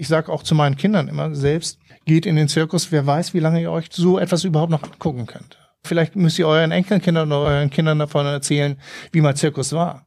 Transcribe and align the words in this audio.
Ich 0.00 0.06
sage 0.06 0.32
auch 0.32 0.44
zu 0.44 0.54
meinen 0.54 0.76
Kindern 0.76 1.08
immer 1.08 1.34
selbst, 1.34 1.80
geht 2.06 2.24
in 2.24 2.36
den 2.36 2.46
Zirkus, 2.46 2.92
wer 2.92 3.04
weiß, 3.04 3.34
wie 3.34 3.40
lange 3.40 3.60
ihr 3.60 3.72
euch 3.72 3.88
so 3.90 4.20
etwas 4.20 4.44
überhaupt 4.44 4.70
noch 4.70 4.84
angucken 4.84 5.26
könnt. 5.26 5.58
Vielleicht 5.82 6.14
müsst 6.14 6.38
ihr 6.38 6.46
euren 6.46 6.70
Enkelkindern 6.70 7.32
oder 7.32 7.50
euren 7.50 7.70
Kindern 7.70 7.98
davon 7.98 8.24
erzählen, 8.24 8.80
wie 9.10 9.20
mal 9.20 9.34
Zirkus 9.34 9.72
war. 9.72 10.06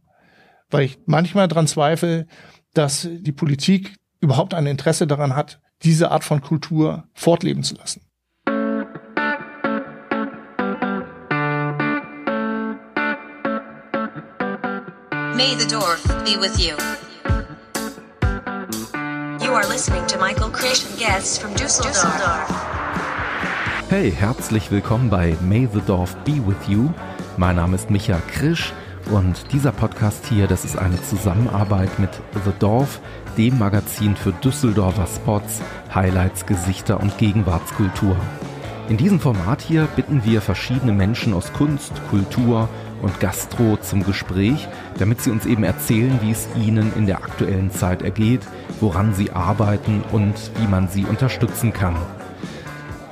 Weil 0.69 0.83
ich 0.83 0.99
manchmal 1.07 1.49
daran 1.49 1.67
zweifle, 1.67 2.25
dass 2.73 3.05
die 3.11 3.33
Politik 3.33 3.95
überhaupt 4.21 4.53
ein 4.53 4.65
Interesse 4.65 5.07
daran 5.07 5.35
hat, 5.35 5.59
diese 5.83 6.09
Art 6.09 6.23
von 6.23 6.39
Kultur 6.39 7.03
fortleben 7.13 7.63
zu 7.63 7.75
lassen. 7.75 8.01
May 15.35 15.53
the 15.59 15.67
Dorf 15.67 16.01
be 16.23 16.39
with 16.39 16.57
you. 16.65 16.77
You 19.51 19.57
are 19.57 19.67
listening 19.67 20.07
to 20.07 20.17
Michael 20.17 20.45
and 20.45 20.97
guests 20.97 21.37
from 21.37 21.53
Düsseldorf. 21.55 22.47
Hey, 23.89 24.09
herzlich 24.09 24.71
willkommen 24.71 25.09
bei 25.09 25.35
May 25.41 25.67
the 25.73 25.81
Dorf 25.81 26.15
be 26.23 26.37
with 26.47 26.69
you. 26.69 26.89
Mein 27.35 27.57
Name 27.57 27.75
ist 27.75 27.89
Micha 27.89 28.17
Krisch 28.31 28.71
und 29.11 29.51
dieser 29.51 29.73
Podcast 29.73 30.25
hier, 30.27 30.47
das 30.47 30.63
ist 30.63 30.77
eine 30.77 31.03
Zusammenarbeit 31.03 31.99
mit 31.99 32.11
The 32.45 32.53
Dorf, 32.59 33.01
dem 33.37 33.59
Magazin 33.59 34.15
für 34.15 34.31
Düsseldorfer 34.31 35.05
Spots, 35.05 35.59
Highlights, 35.93 36.45
Gesichter 36.45 37.01
und 37.01 37.17
Gegenwartskultur. 37.17 38.15
In 38.87 38.95
diesem 38.95 39.19
Format 39.19 39.61
hier 39.61 39.89
bitten 39.97 40.23
wir 40.23 40.39
verschiedene 40.39 40.93
Menschen 40.93 41.33
aus 41.33 41.51
Kunst, 41.51 41.91
Kultur 42.09 42.69
und 43.01 43.19
Gastro 43.19 43.75
zum 43.81 44.05
Gespräch, 44.05 44.69
damit 44.97 45.21
sie 45.21 45.31
uns 45.31 45.45
eben 45.45 45.65
erzählen, 45.65 46.19
wie 46.21 46.31
es 46.31 46.47
ihnen 46.55 46.93
in 46.95 47.05
der 47.05 47.17
aktuellen 47.17 47.69
Zeit 47.69 48.01
ergeht, 48.01 48.41
woran 48.81 49.13
sie 49.13 49.31
arbeiten 49.31 50.03
und 50.11 50.35
wie 50.57 50.67
man 50.67 50.87
sie 50.87 51.05
unterstützen 51.05 51.71
kann. 51.71 51.95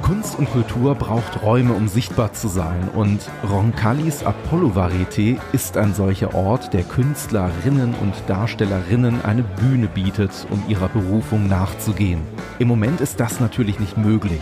Kunst 0.02 0.40
und 0.40 0.50
Kultur 0.52 0.96
braucht 0.96 1.44
Räume, 1.44 1.74
um 1.74 1.88
sichtbar 1.88 2.34
zu 2.34 2.48
sein 2.48 2.90
und 2.96 3.30
Roncalis 3.48 4.24
Apollo 4.24 4.70
Varieté 4.70 5.38
ist 5.52 5.78
ein 5.78 5.94
solcher 5.94 6.34
Ort, 6.34 6.74
der 6.74 6.84
Künstlerinnen 6.84 7.94
und 8.02 8.16
Darstellerinnen 8.26 9.24
eine 9.24 9.44
Bühne 9.44 9.88
bietet, 9.88 10.48
um 10.50 10.64
ihrer 10.68 10.88
Berufung 10.88 11.48
nachzugehen. 11.48 12.22
Im 12.58 12.68
Moment 12.68 13.02
ist 13.02 13.20
das 13.20 13.40
natürlich 13.40 13.80
nicht 13.80 13.98
möglich. 13.98 14.42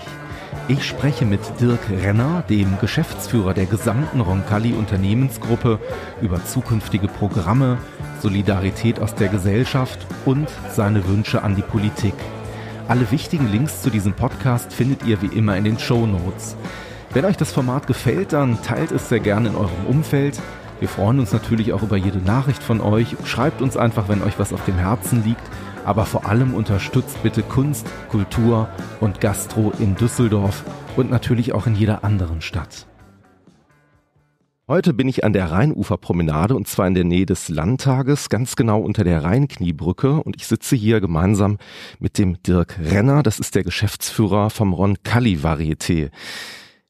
Ich 0.69 0.85
spreche 0.85 1.23
mit 1.23 1.39
Dirk 1.61 1.79
Renner, 1.89 2.43
dem 2.49 2.77
Geschäftsführer 2.81 3.53
der 3.53 3.67
gesamten 3.67 4.19
Roncalli 4.19 4.73
Unternehmensgruppe, 4.73 5.79
über 6.21 6.43
zukünftige 6.43 7.07
Programme, 7.07 7.77
Solidarität 8.21 8.99
aus 8.99 9.15
der 9.15 9.29
Gesellschaft 9.29 10.05
und 10.25 10.49
seine 10.69 11.07
Wünsche 11.07 11.41
an 11.41 11.55
die 11.55 11.61
Politik. 11.61 12.15
Alle 12.89 13.09
wichtigen 13.11 13.49
Links 13.49 13.81
zu 13.81 13.89
diesem 13.89 14.11
Podcast 14.11 14.73
findet 14.73 15.05
ihr 15.05 15.21
wie 15.21 15.37
immer 15.37 15.55
in 15.55 15.63
den 15.63 15.79
Show 15.79 16.05
Notes. 16.05 16.57
Wenn 17.13 17.23
euch 17.23 17.37
das 17.37 17.53
Format 17.53 17.87
gefällt, 17.87 18.33
dann 18.33 18.61
teilt 18.61 18.91
es 18.91 19.07
sehr 19.07 19.21
gerne 19.21 19.47
in 19.47 19.55
eurem 19.55 19.85
Umfeld. 19.87 20.37
Wir 20.81 20.89
freuen 20.89 21.21
uns 21.21 21.31
natürlich 21.31 21.71
auch 21.71 21.81
über 21.81 21.95
jede 21.95 22.19
Nachricht 22.19 22.61
von 22.61 22.81
euch. 22.81 23.15
Schreibt 23.23 23.61
uns 23.61 23.77
einfach, 23.77 24.09
wenn 24.09 24.21
euch 24.21 24.37
was 24.37 24.51
auf 24.51 24.65
dem 24.65 24.75
Herzen 24.75 25.23
liegt 25.23 25.49
aber 25.87 26.05
vor 26.05 26.25
allem 26.25 26.53
unterstützt 26.53 27.23
bitte 27.23 27.41
Kunst, 27.43 27.87
Kultur 28.09 28.67
und 28.99 29.21
Gastro 29.21 29.71
in 29.79 29.95
Düsseldorf 29.95 30.65
und 30.97 31.09
natürlich 31.09 31.53
auch 31.53 31.65
in 31.65 31.75
jeder 31.75 32.03
anderen 32.03 32.41
Stadt. 32.41 32.87
Heute 34.67 34.93
bin 34.93 35.07
ich 35.07 35.23
an 35.23 35.31
der 35.31 35.49
Rheinuferpromenade 35.49 36.53
und 36.53 36.67
zwar 36.67 36.87
in 36.87 36.93
der 36.93 37.05
Nähe 37.05 37.25
des 37.25 37.47
Landtages, 37.47 38.27
ganz 38.27 38.57
genau 38.57 38.81
unter 38.81 39.05
der 39.05 39.23
Rheinkniebrücke 39.23 40.21
und 40.21 40.35
ich 40.35 40.45
sitze 40.45 40.75
hier 40.75 40.99
gemeinsam 40.99 41.57
mit 41.99 42.17
dem 42.17 42.43
Dirk 42.43 42.77
Renner, 42.83 43.23
das 43.23 43.39
ist 43.39 43.55
der 43.55 43.63
Geschäftsführer 43.63 44.49
vom 44.49 44.73
Ron 44.73 44.97
Kalli 45.03 45.39
Varieté. 45.41 46.11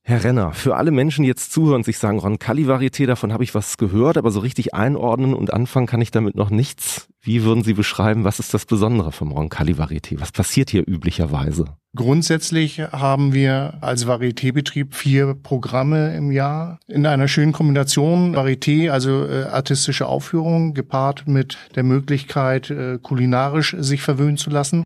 Herr 0.09 0.23
Renner, 0.23 0.53
für 0.53 0.77
alle 0.77 0.91
Menschen, 0.91 1.23
die 1.23 1.27
jetzt 1.27 1.51
zuhören 1.51 1.83
sich 1.83 1.97
sagen, 1.97 2.19
Ron 2.19 2.39
Kalli 2.39 2.63
Varieté, 2.63 3.07
davon 3.07 3.33
habe 3.33 3.43
ich 3.43 3.53
was 3.53 3.75
gehört, 3.75 4.15
aber 4.15 4.31
so 4.31 4.39
richtig 4.39 4.73
einordnen 4.73 5.33
und 5.33 5.51
anfangen 5.51 5.85
kann 5.85 5.99
ich 5.99 6.11
damit 6.11 6.33
noch 6.33 6.49
nichts. 6.49 7.09
Wie 7.21 7.43
würden 7.43 7.61
Sie 7.61 7.73
beschreiben, 7.73 8.23
was 8.23 8.39
ist 8.39 8.53
das 8.53 8.65
Besondere 8.65 9.11
vom 9.11 9.33
Ron 9.33 9.49
Kalli 9.49 9.73
Varieté? 9.73 10.21
Was 10.21 10.31
passiert 10.31 10.69
hier 10.69 10.87
üblicherweise? 10.87 11.65
Grundsätzlich 11.93 12.79
haben 12.79 13.33
wir 13.33 13.79
als 13.81 14.07
Varieté-Betrieb 14.07 14.95
vier 14.95 15.33
Programme 15.33 16.15
im 16.15 16.31
Jahr 16.31 16.79
in 16.87 17.05
einer 17.05 17.27
schönen 17.27 17.51
Kombination. 17.51 18.33
Varieté, 18.33 18.91
also 18.91 19.25
äh, 19.25 19.43
artistische 19.43 20.05
Aufführung, 20.05 20.73
gepaart 20.73 21.27
mit 21.27 21.57
der 21.75 21.83
Möglichkeit, 21.83 22.69
äh, 22.69 22.97
kulinarisch 23.01 23.75
sich 23.77 24.01
verwöhnen 24.01 24.37
zu 24.37 24.51
lassen. 24.51 24.85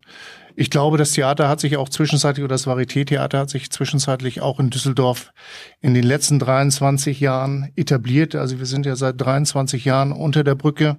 Ich 0.54 0.70
glaube, 0.70 0.98
das 0.98 1.12
Theater 1.12 1.48
hat 1.48 1.60
sich 1.60 1.76
auch 1.76 1.88
zwischenzeitlich, 1.88 2.44
oder 2.44 2.54
das 2.54 2.66
Varieté-Theater 2.66 3.38
hat 3.38 3.50
sich 3.50 3.70
zwischenzeitlich 3.70 4.40
auch 4.40 4.60
in 4.60 4.70
Düsseldorf 4.70 5.32
in 5.80 5.94
den 5.94 6.04
letzten 6.04 6.38
23 6.38 7.20
Jahren 7.20 7.70
etabliert. 7.76 8.34
Also 8.34 8.58
wir 8.58 8.66
sind 8.66 8.86
ja 8.86 8.96
seit 8.96 9.20
23 9.20 9.84
Jahren 9.84 10.12
unter 10.12 10.44
der 10.44 10.54
Brücke, 10.54 10.98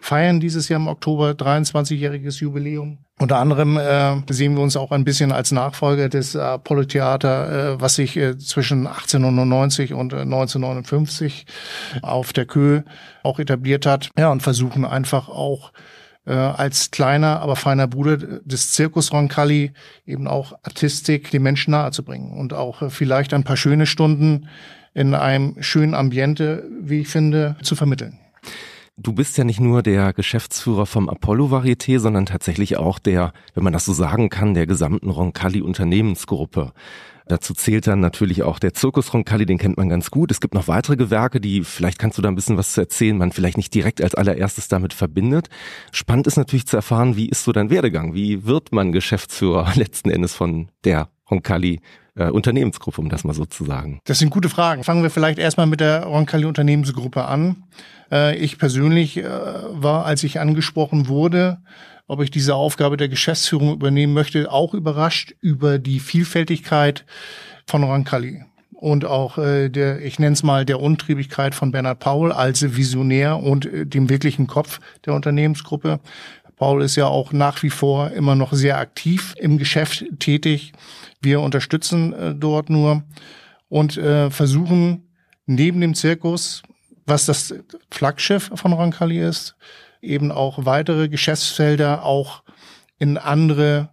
feiern 0.00 0.40
dieses 0.40 0.68
Jahr 0.68 0.80
im 0.80 0.88
Oktober 0.88 1.30
23-jähriges 1.30 2.40
Jubiläum. 2.40 2.98
Unter 3.18 3.38
anderem 3.38 3.76
äh, 3.76 4.16
sehen 4.30 4.54
wir 4.56 4.62
uns 4.62 4.76
auch 4.76 4.92
ein 4.92 5.04
bisschen 5.04 5.30
als 5.30 5.52
Nachfolger 5.52 6.08
des 6.08 6.34
Apollo-Theater, 6.36 7.74
äh, 7.74 7.80
was 7.80 7.96
sich 7.96 8.16
äh, 8.16 8.38
zwischen 8.38 8.86
1899 8.86 9.92
und 9.92 10.14
äh, 10.14 10.20
1959 10.20 11.44
auf 12.00 12.32
der 12.32 12.46
Köhe 12.46 12.84
auch 13.22 13.38
etabliert 13.38 13.84
hat. 13.84 14.08
Ja, 14.16 14.30
und 14.30 14.42
versuchen 14.42 14.86
einfach 14.86 15.28
auch 15.28 15.72
äh, 16.30 16.34
als 16.34 16.92
kleiner, 16.92 17.40
aber 17.40 17.56
feiner 17.56 17.88
Bruder 17.88 18.16
des 18.16 18.72
Zirkus 18.72 19.12
Roncalli 19.12 19.72
eben 20.06 20.28
auch 20.28 20.52
Artistik 20.62 21.30
den 21.32 21.42
Menschen 21.42 21.72
nahezubringen 21.72 22.38
und 22.38 22.54
auch 22.54 22.82
äh, 22.82 22.90
vielleicht 22.90 23.34
ein 23.34 23.42
paar 23.42 23.56
schöne 23.56 23.86
Stunden 23.86 24.48
in 24.94 25.14
einem 25.14 25.56
schönen 25.60 25.94
Ambiente, 25.94 26.68
wie 26.80 27.00
ich 27.00 27.08
finde, 27.08 27.56
zu 27.62 27.74
vermitteln. 27.74 28.18
Du 29.02 29.14
bist 29.14 29.38
ja 29.38 29.44
nicht 29.44 29.60
nur 29.60 29.82
der 29.82 30.12
Geschäftsführer 30.12 30.84
vom 30.84 31.08
Apollo 31.08 31.46
Varieté, 31.46 31.98
sondern 31.98 32.26
tatsächlich 32.26 32.76
auch 32.76 32.98
der, 32.98 33.32
wenn 33.54 33.64
man 33.64 33.72
das 33.72 33.86
so 33.86 33.94
sagen 33.94 34.28
kann, 34.28 34.52
der 34.52 34.66
gesamten 34.66 35.08
Roncalli 35.08 35.62
Unternehmensgruppe. 35.62 36.74
Dazu 37.26 37.54
zählt 37.54 37.86
dann 37.86 38.00
natürlich 38.00 38.42
auch 38.42 38.58
der 38.58 38.74
Zirkus 38.74 39.14
Roncalli, 39.14 39.46
den 39.46 39.56
kennt 39.56 39.78
man 39.78 39.88
ganz 39.88 40.10
gut. 40.10 40.30
Es 40.30 40.42
gibt 40.42 40.52
noch 40.52 40.68
weitere 40.68 40.96
Gewerke, 40.96 41.40
die 41.40 41.64
vielleicht 41.64 41.98
kannst 41.98 42.18
du 42.18 42.22
da 42.22 42.28
ein 42.28 42.34
bisschen 42.34 42.58
was 42.58 42.72
zu 42.72 42.82
erzählen, 42.82 43.16
man 43.16 43.32
vielleicht 43.32 43.56
nicht 43.56 43.72
direkt 43.72 44.02
als 44.02 44.14
allererstes 44.14 44.68
damit 44.68 44.92
verbindet. 44.92 45.48
Spannend 45.92 46.26
ist 46.26 46.36
natürlich 46.36 46.66
zu 46.66 46.76
erfahren, 46.76 47.16
wie 47.16 47.30
ist 47.30 47.44
so 47.44 47.52
dein 47.52 47.70
Werdegang? 47.70 48.12
Wie 48.12 48.44
wird 48.44 48.70
man 48.70 48.92
Geschäftsführer 48.92 49.72
letzten 49.76 50.10
Endes 50.10 50.34
von 50.34 50.68
der 50.84 51.08
Roncalli 51.30 51.80
äh, 52.20 52.30
Unternehmensgruppe, 52.30 53.00
um 53.00 53.08
das 53.08 53.24
mal 53.24 53.32
so 53.32 53.44
zu 53.44 53.64
sagen? 53.64 54.00
Das 54.04 54.18
sind 54.18 54.30
gute 54.30 54.48
Fragen. 54.48 54.84
Fangen 54.84 55.02
wir 55.02 55.10
vielleicht 55.10 55.38
erstmal 55.38 55.66
mit 55.66 55.80
der 55.80 56.04
Roncalli 56.04 56.44
Unternehmensgruppe 56.44 57.24
an. 57.24 57.64
Äh, 58.12 58.36
ich 58.36 58.58
persönlich 58.58 59.16
äh, 59.16 59.24
war, 59.24 60.04
als 60.04 60.22
ich 60.22 60.38
angesprochen 60.38 61.08
wurde, 61.08 61.58
ob 62.06 62.20
ich 62.22 62.30
diese 62.30 62.54
Aufgabe 62.54 62.96
der 62.96 63.08
Geschäftsführung 63.08 63.72
übernehmen 63.72 64.12
möchte, 64.12 64.50
auch 64.52 64.74
überrascht 64.74 65.34
über 65.40 65.78
die 65.78 66.00
Vielfältigkeit 66.00 67.04
von 67.66 67.84
Roncalli 67.84 68.44
und 68.80 69.04
auch 69.04 69.36
äh, 69.36 69.68
der, 69.68 70.00
ich 70.00 70.18
nenne 70.18 70.32
es 70.32 70.42
mal, 70.42 70.64
der 70.64 70.80
Untriebigkeit 70.80 71.54
von 71.54 71.70
Bernhard 71.70 71.98
Paul 71.98 72.32
als 72.32 72.76
Visionär 72.76 73.38
und 73.38 73.66
äh, 73.66 73.86
dem 73.86 74.08
wirklichen 74.08 74.46
Kopf 74.46 74.80
der 75.04 75.14
Unternehmensgruppe. 75.14 76.00
Paul 76.60 76.82
ist 76.82 76.96
ja 76.96 77.06
auch 77.06 77.32
nach 77.32 77.62
wie 77.62 77.70
vor 77.70 78.10
immer 78.10 78.34
noch 78.34 78.52
sehr 78.52 78.76
aktiv 78.76 79.34
im 79.38 79.56
Geschäft 79.56 80.04
tätig. 80.18 80.72
Wir 81.22 81.40
unterstützen 81.40 82.12
äh, 82.12 82.34
dort 82.34 82.68
nur 82.68 83.02
und 83.70 83.96
äh, 83.96 84.30
versuchen 84.30 85.08
neben 85.46 85.80
dem 85.80 85.94
Zirkus, 85.94 86.62
was 87.06 87.24
das 87.24 87.54
Flaggschiff 87.90 88.50
von 88.54 88.74
Roncalli 88.74 89.26
ist, 89.26 89.56
eben 90.02 90.30
auch 90.30 90.66
weitere 90.66 91.08
Geschäftsfelder 91.08 92.04
auch 92.04 92.42
in 92.98 93.16
andere 93.16 93.88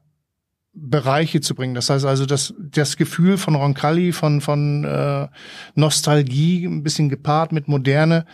Bereiche 0.74 1.40
zu 1.40 1.56
bringen. 1.56 1.74
Das 1.74 1.90
heißt 1.90 2.04
also, 2.04 2.26
dass 2.26 2.54
das 2.60 2.98
Gefühl 2.98 3.38
von 3.38 3.56
Roncalli, 3.56 4.12
von, 4.12 4.42
von 4.42 4.84
äh, 4.84 5.30
Nostalgie, 5.76 6.66
ein 6.66 6.84
bisschen 6.84 7.08
gepaart 7.08 7.54
mit 7.54 7.70
Moderne, 7.70 8.26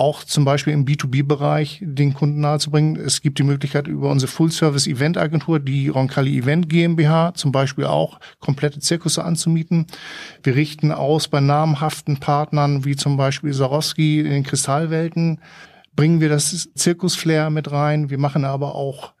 auch 0.00 0.24
zum 0.24 0.46
Beispiel 0.46 0.72
im 0.72 0.86
B2B-Bereich 0.86 1.80
den 1.82 2.14
Kunden 2.14 2.40
nahezubringen. 2.40 2.96
Es 2.96 3.20
gibt 3.20 3.38
die 3.38 3.42
Möglichkeit 3.42 3.86
über 3.86 4.08
unsere 4.08 4.32
Full-Service-Event-Agentur, 4.32 5.60
die 5.60 5.88
Roncalli 5.88 6.38
Event 6.38 6.70
GmbH, 6.70 7.34
zum 7.34 7.52
Beispiel 7.52 7.84
auch 7.84 8.18
komplette 8.38 8.80
Zirkusse 8.80 9.22
anzumieten. 9.22 9.86
Wir 10.42 10.56
richten 10.56 10.90
aus 10.90 11.28
bei 11.28 11.40
namhaften 11.40 12.16
Partnern 12.18 12.86
wie 12.86 12.96
zum 12.96 13.18
Beispiel 13.18 13.52
Sarowski 13.52 14.20
in 14.20 14.30
den 14.30 14.42
Kristallwelten, 14.42 15.38
bringen 15.94 16.22
wir 16.22 16.30
das 16.30 16.70
Zirkusflair 16.74 17.50
mit 17.50 17.70
rein. 17.70 18.08
Wir 18.08 18.18
machen 18.18 18.46
aber 18.46 18.76
auch 18.76 19.12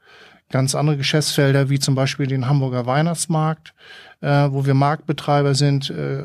ganz 0.48 0.74
andere 0.74 0.96
Geschäftsfelder, 0.96 1.68
wie 1.68 1.78
zum 1.78 1.94
Beispiel 1.94 2.26
den 2.26 2.48
Hamburger 2.48 2.86
Weihnachtsmarkt, 2.86 3.74
äh, 4.20 4.48
wo 4.50 4.66
wir 4.66 4.74
Marktbetreiber 4.74 5.54
sind. 5.54 5.90
Äh, 5.90 6.22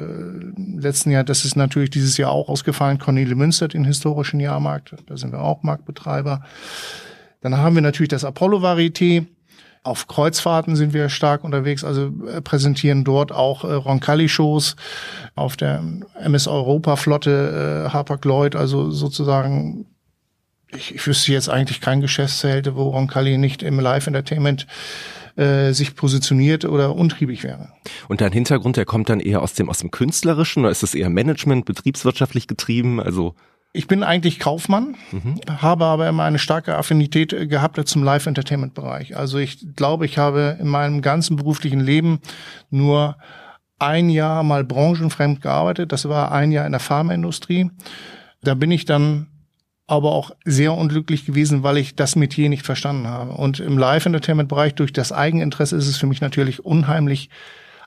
letzten 0.77 1.12
Jahr, 1.12 1.24
das 1.24 1.45
ist 1.45 1.56
natürlich 1.56 1.89
dieses 1.89 2.18
Jahr 2.18 2.31
auch 2.31 2.50
ausgefallen, 2.50 3.00
Cornelia 3.00 3.36
Münster, 3.36 3.68
den 3.68 3.86
historischen 3.86 4.39
Jahrmarkt, 4.39 4.95
da 5.07 5.18
sind 5.18 5.31
wir 5.31 5.42
auch 5.42 5.63
Marktbetreiber. 5.63 6.42
Dann 7.42 7.57
haben 7.57 7.75
wir 7.75 7.81
natürlich 7.81 8.09
das 8.09 8.25
Apollo 8.25 8.59
Varieté, 8.59 9.25
Auf 9.83 10.07
Kreuzfahrten 10.07 10.75
sind 10.75 10.94
wir 10.94 11.09
stark 11.09 11.44
unterwegs, 11.44 11.83
also 11.83 12.12
äh, 12.27 12.42
präsentieren 12.42 13.03
dort 13.03 13.31
auch 13.31 13.63
äh, 13.63 13.74
Roncalli-Shows 13.74 14.75
auf 15.36 15.57
der 15.57 15.83
MS 16.19 16.47
Europa-Flotte 16.47 17.86
äh, 17.86 17.89
Harper-Lloyd, 17.94 18.56
also 18.56 18.89
sozusagen 18.89 19.86
ich, 20.75 20.95
ich 20.95 21.06
wüsste 21.06 21.31
jetzt 21.31 21.50
eigentlich 21.50 21.81
kein 21.81 22.01
Geschäftsfeld, 22.01 22.75
wo 22.75 22.89
Roncalli 22.89 23.38
nicht 23.38 23.63
im 23.63 23.80
Live-Entertainment 23.80 24.68
äh, 25.35 25.73
sich 25.73 25.95
positioniert 25.95 26.65
oder 26.65 26.95
untriebig 26.95 27.43
wäre. 27.43 27.69
Und 28.07 28.21
dein 28.21 28.31
Hintergrund, 28.31 28.77
der 28.77 28.85
kommt 28.85 29.09
dann 29.09 29.19
eher 29.19 29.41
aus 29.41 29.53
dem 29.53 29.69
aus 29.69 29.79
dem 29.79 29.91
künstlerischen 29.91 30.63
oder 30.63 30.71
ist 30.71 30.83
es 30.83 30.95
eher 30.95 31.09
Management, 31.09 31.65
betriebswirtschaftlich 31.65 32.47
getrieben? 32.47 32.99
Also 32.99 33.35
ich 33.73 33.87
bin 33.87 34.03
eigentlich 34.03 34.39
Kaufmann, 34.39 34.95
mhm. 35.11 35.41
habe 35.49 35.83
aber 35.83 36.07
immer 36.07 36.23
eine 36.23 36.39
starke 36.39 36.77
Affinität 36.77 37.33
äh, 37.33 37.47
gehabt 37.47 37.85
zum 37.87 38.03
Live-Entertainment-Bereich. 38.03 39.17
Also 39.17 39.37
ich 39.37 39.75
glaube, 39.75 40.05
ich 40.05 40.17
habe 40.17 40.57
in 40.61 40.69
meinem 40.69 41.01
ganzen 41.01 41.35
beruflichen 41.35 41.81
Leben 41.81 42.19
nur 42.69 43.17
ein 43.77 44.09
Jahr 44.09 44.43
mal 44.43 44.63
branchenfremd 44.63 45.41
gearbeitet. 45.41 45.91
Das 45.91 46.07
war 46.07 46.31
ein 46.31 46.53
Jahr 46.53 46.65
in 46.65 46.71
der 46.71 46.79
Pharmaindustrie. 46.79 47.69
Da 48.41 48.53
bin 48.53 48.71
ich 48.71 48.85
dann 48.85 49.27
aber 49.87 50.13
auch 50.13 50.31
sehr 50.45 50.73
unglücklich 50.73 51.25
gewesen, 51.25 51.63
weil 51.63 51.77
ich 51.77 51.95
das 51.95 52.15
Metier 52.15 52.49
nicht 52.49 52.65
verstanden 52.65 53.07
habe. 53.07 53.31
Und 53.31 53.59
im 53.59 53.77
Live-Entertainment-Bereich 53.77 54.75
durch 54.75 54.93
das 54.93 55.11
Eigeninteresse 55.11 55.75
ist 55.75 55.87
es 55.87 55.97
für 55.97 56.07
mich 56.07 56.21
natürlich 56.21 56.65
unheimlich 56.65 57.29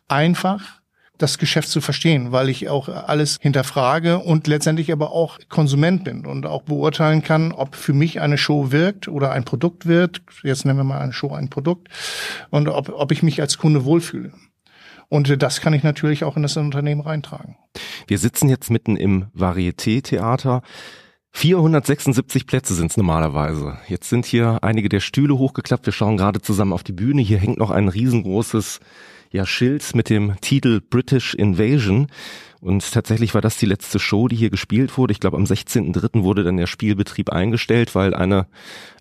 einfach, 0.06 0.78
das 1.18 1.38
Geschäft 1.38 1.68
zu 1.68 1.80
verstehen, 1.80 2.30
weil 2.30 2.48
ich 2.48 2.68
auch 2.68 2.88
alles 2.88 3.38
hinterfrage 3.40 4.18
und 4.20 4.46
letztendlich 4.46 4.92
aber 4.92 5.10
auch 5.10 5.38
Konsument 5.48 6.04
bin 6.04 6.24
und 6.24 6.46
auch 6.46 6.62
beurteilen 6.62 7.22
kann, 7.22 7.50
ob 7.50 7.74
für 7.74 7.92
mich 7.92 8.20
eine 8.20 8.38
Show 8.38 8.70
wirkt 8.70 9.08
oder 9.08 9.32
ein 9.32 9.44
Produkt 9.44 9.86
wird. 9.86 10.22
Jetzt 10.44 10.64
nennen 10.64 10.78
wir 10.78 10.84
mal 10.84 11.00
eine 11.00 11.12
Show 11.12 11.32
ein 11.32 11.50
Produkt 11.50 11.88
und 12.50 12.68
ob, 12.68 12.90
ob 12.90 13.10
ich 13.10 13.24
mich 13.24 13.40
als 13.40 13.58
Kunde 13.58 13.84
wohlfühle. 13.84 14.32
Und 15.08 15.42
das 15.42 15.60
kann 15.60 15.72
ich 15.72 15.82
natürlich 15.82 16.22
auch 16.22 16.36
in 16.36 16.42
das 16.42 16.56
Unternehmen 16.56 17.00
reintragen. 17.00 17.56
Wir 18.06 18.18
sitzen 18.18 18.48
jetzt 18.48 18.70
mitten 18.70 18.96
im 18.96 19.26
Varieté-Theater. 19.34 20.62
476 21.38 22.49
Plätze 22.49 22.75
sind 22.75 22.90
es 22.90 22.96
normalerweise. 22.96 23.79
Jetzt 23.87 24.08
sind 24.08 24.26
hier 24.26 24.58
einige 24.62 24.88
der 24.88 24.99
Stühle 24.99 25.38
hochgeklappt. 25.38 25.87
Wir 25.87 25.93
schauen 25.93 26.17
gerade 26.17 26.43
zusammen 26.43 26.73
auf 26.73 26.82
die 26.82 26.90
Bühne. 26.90 27.23
Hier 27.23 27.38
hängt 27.38 27.58
noch 27.58 27.70
ein 27.70 27.87
riesengroßes 27.87 28.81
ja, 29.31 29.46
Schild 29.46 29.94
mit 29.94 30.11
dem 30.11 30.35
Titel 30.40 30.81
British 30.81 31.35
Invasion. 31.35 32.08
Und 32.61 32.90
tatsächlich 32.90 33.35
war 33.35 33.40
das 33.40 33.56
die 33.56 33.67
letzte 33.67 34.00
Show, 34.00 34.26
die 34.26 34.35
hier 34.35 34.50
gespielt 34.50 34.99
wurde. 34.99 35.12
Ich 35.12 35.20
glaube, 35.20 35.37
am 35.37 35.44
16.03. 35.44 36.25
wurde 36.25 36.43
dann 36.43 36.56
der 36.56 36.67
Spielbetrieb 36.67 37.31
eingestellt, 37.31 37.94
weil 37.94 38.14
eine 38.14 38.49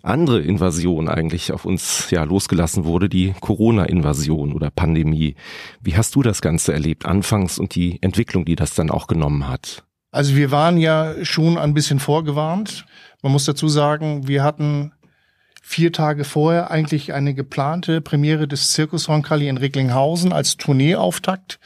andere 0.04 0.40
Invasion 0.40 1.08
eigentlich 1.08 1.50
auf 1.50 1.64
uns 1.64 2.08
ja 2.12 2.22
losgelassen 2.22 2.84
wurde, 2.84 3.08
die 3.08 3.34
Corona-Invasion 3.40 4.52
oder 4.52 4.70
Pandemie. 4.70 5.34
Wie 5.80 5.96
hast 5.96 6.14
du 6.14 6.22
das 6.22 6.40
Ganze 6.40 6.72
erlebt 6.72 7.04
anfangs 7.04 7.58
und 7.58 7.74
die 7.74 8.00
Entwicklung, 8.00 8.44
die 8.44 8.54
das 8.54 8.76
dann 8.76 8.90
auch 8.90 9.08
genommen 9.08 9.48
hat? 9.48 9.87
Also 10.10 10.36
wir 10.36 10.50
waren 10.50 10.78
ja 10.78 11.14
schon 11.24 11.58
ein 11.58 11.74
bisschen 11.74 12.00
vorgewarnt. 12.00 12.86
Man 13.22 13.32
muss 13.32 13.44
dazu 13.44 13.68
sagen, 13.68 14.26
wir 14.26 14.42
hatten 14.42 14.92
vier 15.62 15.92
Tage 15.92 16.24
vorher 16.24 16.70
eigentlich 16.70 17.12
eine 17.12 17.34
geplante 17.34 18.00
Premiere 18.00 18.48
des 18.48 18.72
Zirkus 18.72 19.08
Roncalli 19.08 19.48
in 19.48 19.58
Recklinghausen 19.58 20.32
als 20.32 20.56
Tourneeauftakt 20.56 21.60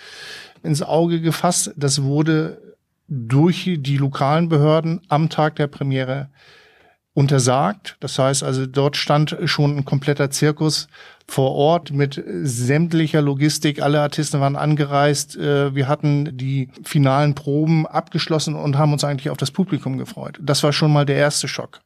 ins 0.65 0.83
Auge 0.83 1.21
gefasst. 1.21 1.73
Das 1.77 2.03
wurde 2.03 2.77
durch 3.07 3.71
die 3.79 3.97
lokalen 3.97 4.49
Behörden 4.49 5.03
am 5.09 5.29
Tag 5.29 5.57
der 5.57 5.69
Premiere 5.69 6.31
untersagt. 7.15 7.97
Das 8.01 8.19
heißt 8.19 8.43
also, 8.43 8.67
dort 8.67 8.97
stand 8.97 9.37
schon 9.45 9.77
ein 9.77 9.85
kompletter 9.85 10.31
Zirkus 10.31 10.89
vor 11.29 11.53
Ort 11.53 11.93
mit 11.93 12.23
sämtlicher 12.43 13.23
Logistik. 13.23 13.83
Alle 13.83 14.01
Artisten 14.01 14.41
waren 14.41 14.57
angereist. 14.57 15.37
Äh, 15.37 15.75
wir 15.75 15.89
hatten 15.89 16.37
die 16.37 16.71
finalen 16.85 17.35
Proben 17.35 17.87
abgeschlossen 17.87 18.55
und 18.55 18.79
haben 18.79 18.93
uns 18.93 19.05
eigentlich 19.05 19.31
auf 19.31 19.37
das 19.37 19.51
Publikum 19.51 19.99
gefreut. 19.99 20.39
Das 20.43 20.63
war 20.63 20.73
schon 20.73 20.93
mal 20.93 21.07
der 21.07 21.17
erste 21.17 21.49
Schock 21.49 21.81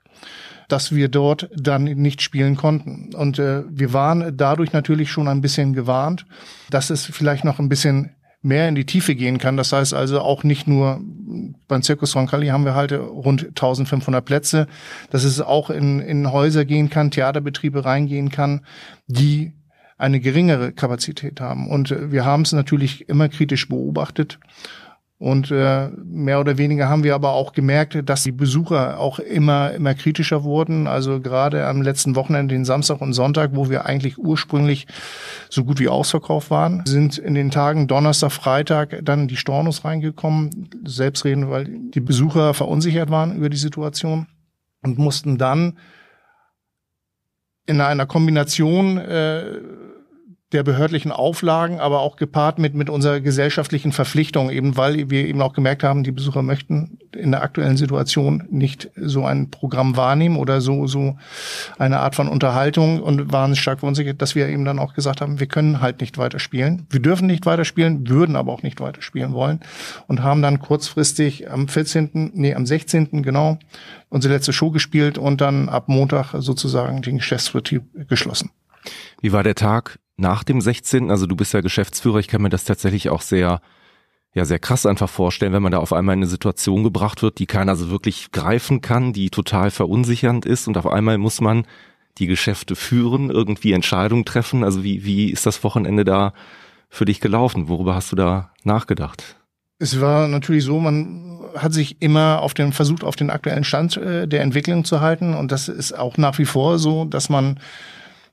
dass 0.68 0.92
wir 0.92 1.08
dort 1.08 1.48
dann 1.54 1.84
nicht 1.84 2.22
spielen 2.22 2.56
konnten. 2.56 3.14
Und 3.14 3.38
äh, 3.38 3.62
wir 3.68 3.92
waren 3.92 4.36
dadurch 4.36 4.72
natürlich 4.72 5.12
schon 5.12 5.28
ein 5.28 5.40
bisschen 5.40 5.74
gewarnt, 5.74 6.26
dass 6.70 6.90
es 6.90 7.06
vielleicht 7.06 7.44
noch 7.44 7.60
ein 7.60 7.68
bisschen 7.68 8.15
mehr 8.46 8.68
in 8.68 8.76
die 8.76 8.86
Tiefe 8.86 9.14
gehen 9.14 9.38
kann. 9.38 9.56
Das 9.56 9.72
heißt 9.72 9.92
also 9.92 10.20
auch 10.20 10.44
nicht 10.44 10.68
nur 10.68 11.00
beim 11.66 11.82
Circus 11.82 12.14
Roncalli 12.14 12.48
haben 12.48 12.64
wir 12.64 12.74
halt 12.74 12.92
rund 12.92 13.48
1500 13.48 14.24
Plätze, 14.24 14.68
dass 15.10 15.24
es 15.24 15.40
auch 15.40 15.68
in, 15.68 16.00
in 16.00 16.30
Häuser 16.30 16.64
gehen 16.64 16.88
kann, 16.88 17.10
Theaterbetriebe 17.10 17.84
reingehen 17.84 18.30
kann, 18.30 18.64
die 19.08 19.52
eine 19.98 20.20
geringere 20.20 20.72
Kapazität 20.72 21.40
haben. 21.40 21.68
Und 21.68 21.94
wir 22.12 22.24
haben 22.24 22.42
es 22.42 22.52
natürlich 22.52 23.08
immer 23.08 23.28
kritisch 23.28 23.68
beobachtet 23.68 24.38
und 25.18 25.50
äh, 25.50 25.88
mehr 26.04 26.40
oder 26.40 26.58
weniger 26.58 26.90
haben 26.90 27.02
wir 27.02 27.14
aber 27.14 27.32
auch 27.32 27.54
gemerkt, 27.54 27.98
dass 28.04 28.22
die 28.22 28.32
Besucher 28.32 29.00
auch 29.00 29.18
immer, 29.18 29.72
immer 29.72 29.94
kritischer 29.94 30.44
wurden. 30.44 30.86
Also 30.86 31.20
gerade 31.20 31.66
am 31.66 31.80
letzten 31.80 32.16
Wochenende, 32.16 32.54
den 32.54 32.66
Samstag 32.66 33.00
und 33.00 33.14
Sonntag, 33.14 33.52
wo 33.54 33.70
wir 33.70 33.86
eigentlich 33.86 34.18
ursprünglich 34.18 34.86
so 35.48 35.64
gut 35.64 35.80
wie 35.80 35.88
ausverkauft 35.88 36.50
waren, 36.50 36.82
sind 36.84 37.16
in 37.16 37.34
den 37.34 37.50
Tagen 37.50 37.86
Donnerstag, 37.86 38.30
Freitag 38.30 39.00
dann 39.04 39.26
die 39.26 39.36
Stornos 39.36 39.86
reingekommen. 39.86 40.68
Selbstredend, 40.84 41.48
weil 41.48 41.64
die 41.64 42.00
Besucher 42.00 42.52
verunsichert 42.52 43.10
waren 43.10 43.36
über 43.36 43.48
die 43.48 43.56
Situation 43.56 44.26
und 44.82 44.98
mussten 44.98 45.38
dann 45.38 45.78
in 47.64 47.80
einer 47.80 48.04
Kombination 48.04 48.98
äh, 48.98 49.44
der 50.52 50.62
behördlichen 50.62 51.10
Auflagen, 51.10 51.80
aber 51.80 52.00
auch 52.00 52.14
gepaart 52.14 52.60
mit, 52.60 52.74
mit 52.74 52.88
unserer 52.88 53.20
gesellschaftlichen 53.20 53.90
Verpflichtung, 53.90 54.48
eben 54.50 54.76
weil 54.76 55.10
wir 55.10 55.26
eben 55.26 55.42
auch 55.42 55.52
gemerkt 55.52 55.82
haben, 55.82 56.04
die 56.04 56.12
Besucher 56.12 56.42
möchten 56.42 56.98
in 57.16 57.32
der 57.32 57.42
aktuellen 57.42 57.76
Situation 57.76 58.44
nicht 58.48 58.90
so 58.94 59.24
ein 59.24 59.50
Programm 59.50 59.96
wahrnehmen 59.96 60.36
oder 60.36 60.60
so, 60.60 60.86
so 60.86 61.18
eine 61.78 61.98
Art 61.98 62.14
von 62.14 62.28
Unterhaltung 62.28 63.02
und 63.02 63.32
waren 63.32 63.56
stark 63.56 63.80
verunsichert, 63.80 64.22
dass 64.22 64.36
wir 64.36 64.46
eben 64.46 64.64
dann 64.64 64.78
auch 64.78 64.94
gesagt 64.94 65.20
haben, 65.20 65.40
wir 65.40 65.48
können 65.48 65.80
halt 65.80 66.00
nicht 66.00 66.16
weiterspielen. 66.16 66.86
Wir 66.90 67.00
dürfen 67.00 67.26
nicht 67.26 67.44
weiterspielen, 67.44 68.08
würden 68.08 68.36
aber 68.36 68.52
auch 68.52 68.62
nicht 68.62 68.80
weiterspielen 68.80 69.32
wollen 69.32 69.58
und 70.06 70.22
haben 70.22 70.42
dann 70.42 70.60
kurzfristig 70.60 71.50
am 71.50 71.66
14., 71.66 72.30
nee, 72.34 72.54
am 72.54 72.66
16. 72.66 73.24
genau 73.24 73.58
unsere 74.10 74.34
letzte 74.34 74.52
Show 74.52 74.70
gespielt 74.70 75.18
und 75.18 75.40
dann 75.40 75.68
ab 75.68 75.88
Montag 75.88 76.34
sozusagen 76.38 77.02
den 77.02 77.16
Geschäftsbetrieb 77.16 77.82
geschlossen. 78.08 78.50
Wie 79.20 79.32
war 79.32 79.42
der 79.42 79.56
Tag 79.56 79.98
nach 80.16 80.44
dem 80.44 80.60
16., 80.60 81.10
also 81.10 81.26
du 81.26 81.36
bist 81.36 81.52
ja 81.52 81.60
Geschäftsführer, 81.60 82.18
ich 82.18 82.28
kann 82.28 82.42
mir 82.42 82.48
das 82.48 82.64
tatsächlich 82.64 83.10
auch 83.10 83.20
sehr, 83.20 83.60
ja, 84.34 84.44
sehr 84.44 84.58
krass 84.58 84.86
einfach 84.86 85.08
vorstellen, 85.08 85.52
wenn 85.52 85.62
man 85.62 85.72
da 85.72 85.78
auf 85.78 85.92
einmal 85.92 86.14
in 86.14 86.20
eine 86.20 86.26
Situation 86.26 86.84
gebracht 86.84 87.22
wird, 87.22 87.38
die 87.38 87.46
keiner 87.46 87.76
so 87.76 87.90
wirklich 87.90 88.32
greifen 88.32 88.80
kann, 88.80 89.12
die 89.12 89.30
total 89.30 89.70
verunsichernd 89.70 90.46
ist 90.46 90.68
und 90.68 90.78
auf 90.78 90.86
einmal 90.86 91.18
muss 91.18 91.40
man 91.40 91.66
die 92.18 92.26
Geschäfte 92.26 92.76
führen, 92.76 93.30
irgendwie 93.30 93.72
Entscheidungen 93.72 94.24
treffen. 94.24 94.64
Also 94.64 94.82
wie, 94.82 95.04
wie 95.04 95.30
ist 95.30 95.44
das 95.44 95.62
Wochenende 95.64 96.04
da 96.04 96.32
für 96.88 97.04
dich 97.04 97.20
gelaufen? 97.20 97.68
Worüber 97.68 97.94
hast 97.94 98.12
du 98.12 98.16
da 98.16 98.50
nachgedacht? 98.64 99.36
Es 99.78 100.00
war 100.00 100.26
natürlich 100.26 100.64
so, 100.64 100.80
man 100.80 101.40
hat 101.54 101.74
sich 101.74 102.00
immer 102.00 102.40
auf 102.40 102.54
den 102.54 102.72
versucht, 102.72 103.04
auf 103.04 103.16
den 103.16 103.28
aktuellen 103.28 103.64
Stand 103.64 103.98
äh, 103.98 104.26
der 104.26 104.40
Entwicklung 104.40 104.84
zu 104.84 105.00
halten. 105.00 105.34
Und 105.34 105.52
das 105.52 105.68
ist 105.68 105.92
auch 105.92 106.16
nach 106.16 106.38
wie 106.38 106.46
vor 106.46 106.78
so, 106.78 107.04
dass 107.04 107.28
man 107.28 107.60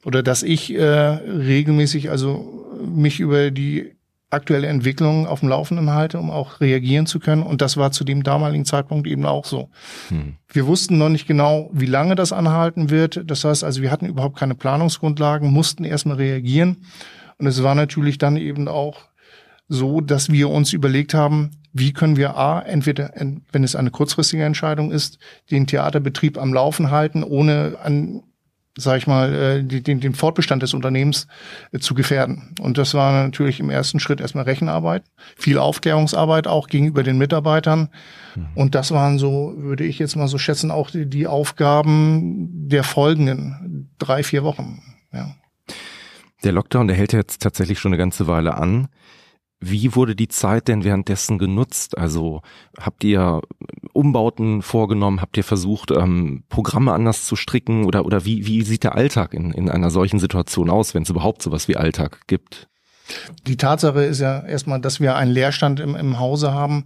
oder 0.05 0.23
dass 0.23 0.43
ich 0.43 0.73
äh, 0.73 0.83
regelmäßig 0.83 2.09
also 2.09 2.75
mich 2.85 3.19
über 3.19 3.51
die 3.51 3.95
aktuelle 4.33 4.67
Entwicklung 4.67 5.27
auf 5.27 5.41
dem 5.41 5.49
Laufenden 5.49 5.91
halte, 5.91 6.19
um 6.19 6.31
auch 6.31 6.59
reagieren 6.59 7.05
zu 7.05 7.19
können. 7.19 7.43
Und 7.43 7.61
das 7.61 7.77
war 7.77 7.91
zu 7.91 8.03
dem 8.03 8.23
damaligen 8.23 8.65
Zeitpunkt 8.65 9.07
eben 9.07 9.25
auch 9.25 9.45
so. 9.45 9.69
Hm. 10.09 10.35
Wir 10.51 10.65
wussten 10.67 10.97
noch 10.97 11.09
nicht 11.09 11.27
genau, 11.27 11.69
wie 11.71 11.85
lange 11.85 12.15
das 12.15 12.33
anhalten 12.33 12.89
wird. 12.89 13.21
Das 13.27 13.45
heißt 13.45 13.63
also, 13.63 13.81
wir 13.81 13.91
hatten 13.91 14.07
überhaupt 14.07 14.37
keine 14.37 14.55
Planungsgrundlagen, 14.55 15.51
mussten 15.51 15.85
erstmal 15.85 16.17
reagieren. 16.17 16.85
Und 17.37 17.47
es 17.47 17.63
war 17.63 17.75
natürlich 17.75 18.17
dann 18.17 18.35
eben 18.35 18.67
auch 18.67 19.01
so, 19.69 20.01
dass 20.01 20.31
wir 20.31 20.49
uns 20.49 20.73
überlegt 20.73 21.13
haben, 21.13 21.51
wie 21.71 21.93
können 21.93 22.17
wir 22.17 22.37
A, 22.37 22.59
entweder, 22.61 23.11
wenn 23.51 23.63
es 23.63 23.75
eine 23.75 23.89
kurzfristige 23.89 24.43
Entscheidung 24.43 24.91
ist, 24.91 25.17
den 25.49 25.65
Theaterbetrieb 25.65 26.37
am 26.37 26.53
Laufen 26.53 26.91
halten, 26.91 27.23
ohne 27.23 27.77
an 27.81 28.23
sag 28.75 28.97
ich 28.97 29.07
mal, 29.07 29.33
äh, 29.33 29.63
den, 29.63 29.99
den 29.99 30.15
Fortbestand 30.15 30.63
des 30.63 30.73
Unternehmens 30.73 31.27
äh, 31.71 31.79
zu 31.79 31.93
gefährden. 31.93 32.55
Und 32.59 32.77
das 32.77 32.93
war 32.93 33.11
natürlich 33.23 33.59
im 33.59 33.69
ersten 33.69 33.99
Schritt 33.99 34.19
erstmal 34.19 34.45
Rechenarbeit, 34.45 35.03
viel 35.35 35.57
Aufklärungsarbeit 35.59 36.47
auch 36.47 36.67
gegenüber 36.67 37.03
den 37.03 37.17
Mitarbeitern. 37.17 37.89
Mhm. 38.35 38.47
Und 38.55 38.75
das 38.75 38.91
waren 38.91 39.19
so, 39.19 39.53
würde 39.57 39.83
ich 39.83 39.99
jetzt 39.99 40.15
mal 40.15 40.27
so 40.27 40.37
schätzen, 40.37 40.71
auch 40.71 40.89
die, 40.89 41.07
die 41.07 41.27
Aufgaben 41.27 42.67
der 42.67 42.83
folgenden 42.83 43.91
drei, 43.99 44.23
vier 44.23 44.43
Wochen. 44.43 44.81
Ja. 45.11 45.35
Der 46.43 46.51
Lockdown, 46.51 46.87
der 46.87 46.97
hält 46.97 47.13
jetzt 47.13 47.41
tatsächlich 47.41 47.79
schon 47.79 47.89
eine 47.89 47.99
ganze 47.99 48.27
Weile 48.27 48.55
an. 48.55 48.87
Wie 49.65 49.95
wurde 49.95 50.13
die 50.13 50.27
Zeit 50.27 50.67
denn 50.67 50.83
währenddessen 50.83 51.37
genutzt? 51.37 51.97
Also 51.97 52.41
habt 52.77 53.01
ihr 53.05 53.39
Umbauten 53.93 54.61
vorgenommen? 54.61 55.21
Habt 55.21 55.37
ihr 55.37 55.45
versucht, 55.45 55.91
ähm, 55.91 56.43
Programme 56.49 56.91
anders 56.91 57.23
zu 57.23 57.37
stricken? 57.37 57.85
Oder, 57.85 58.05
oder 58.05 58.25
wie, 58.25 58.45
wie 58.45 58.63
sieht 58.63 58.83
der 58.83 58.95
Alltag 58.95 59.33
in, 59.33 59.51
in 59.51 59.69
einer 59.69 59.89
solchen 59.89 60.19
Situation 60.19 60.69
aus, 60.69 60.93
wenn 60.93 61.03
es 61.03 61.09
überhaupt 61.09 61.41
sowas 61.41 61.69
wie 61.69 61.77
Alltag 61.77 62.27
gibt? 62.27 62.67
Die 63.47 63.55
Tatsache 63.55 64.03
ist 64.03 64.19
ja 64.19 64.45
erstmal, 64.45 64.81
dass 64.81 64.99
wir 64.99 65.15
einen 65.15 65.31
Leerstand 65.31 65.79
im, 65.79 65.95
im 65.95 66.19
Hause 66.19 66.51
haben 66.51 66.85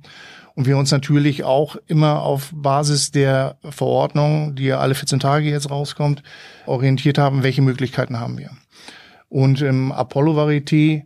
und 0.53 0.67
wir 0.67 0.77
uns 0.77 0.91
natürlich 0.91 1.43
auch 1.43 1.77
immer 1.88 2.22
auf 2.22 2.51
Basis 2.53 3.10
der 3.10 3.57
Verordnung, 3.67 4.53
die 4.53 4.65
ja 4.65 4.77
alle 4.77 4.93
14 4.93 5.19
Tage 5.19 5.50
jetzt 5.50 5.72
rauskommt, 5.72 6.22
orientiert 6.67 7.17
haben, 7.17 7.41
welche 7.41 7.63
Möglichkeiten 7.63 8.19
haben 8.19 8.38
wir. 8.38 8.51
Und 9.29 9.62
im 9.62 9.91
Apollo 9.91 10.34
Varieté 10.34 11.05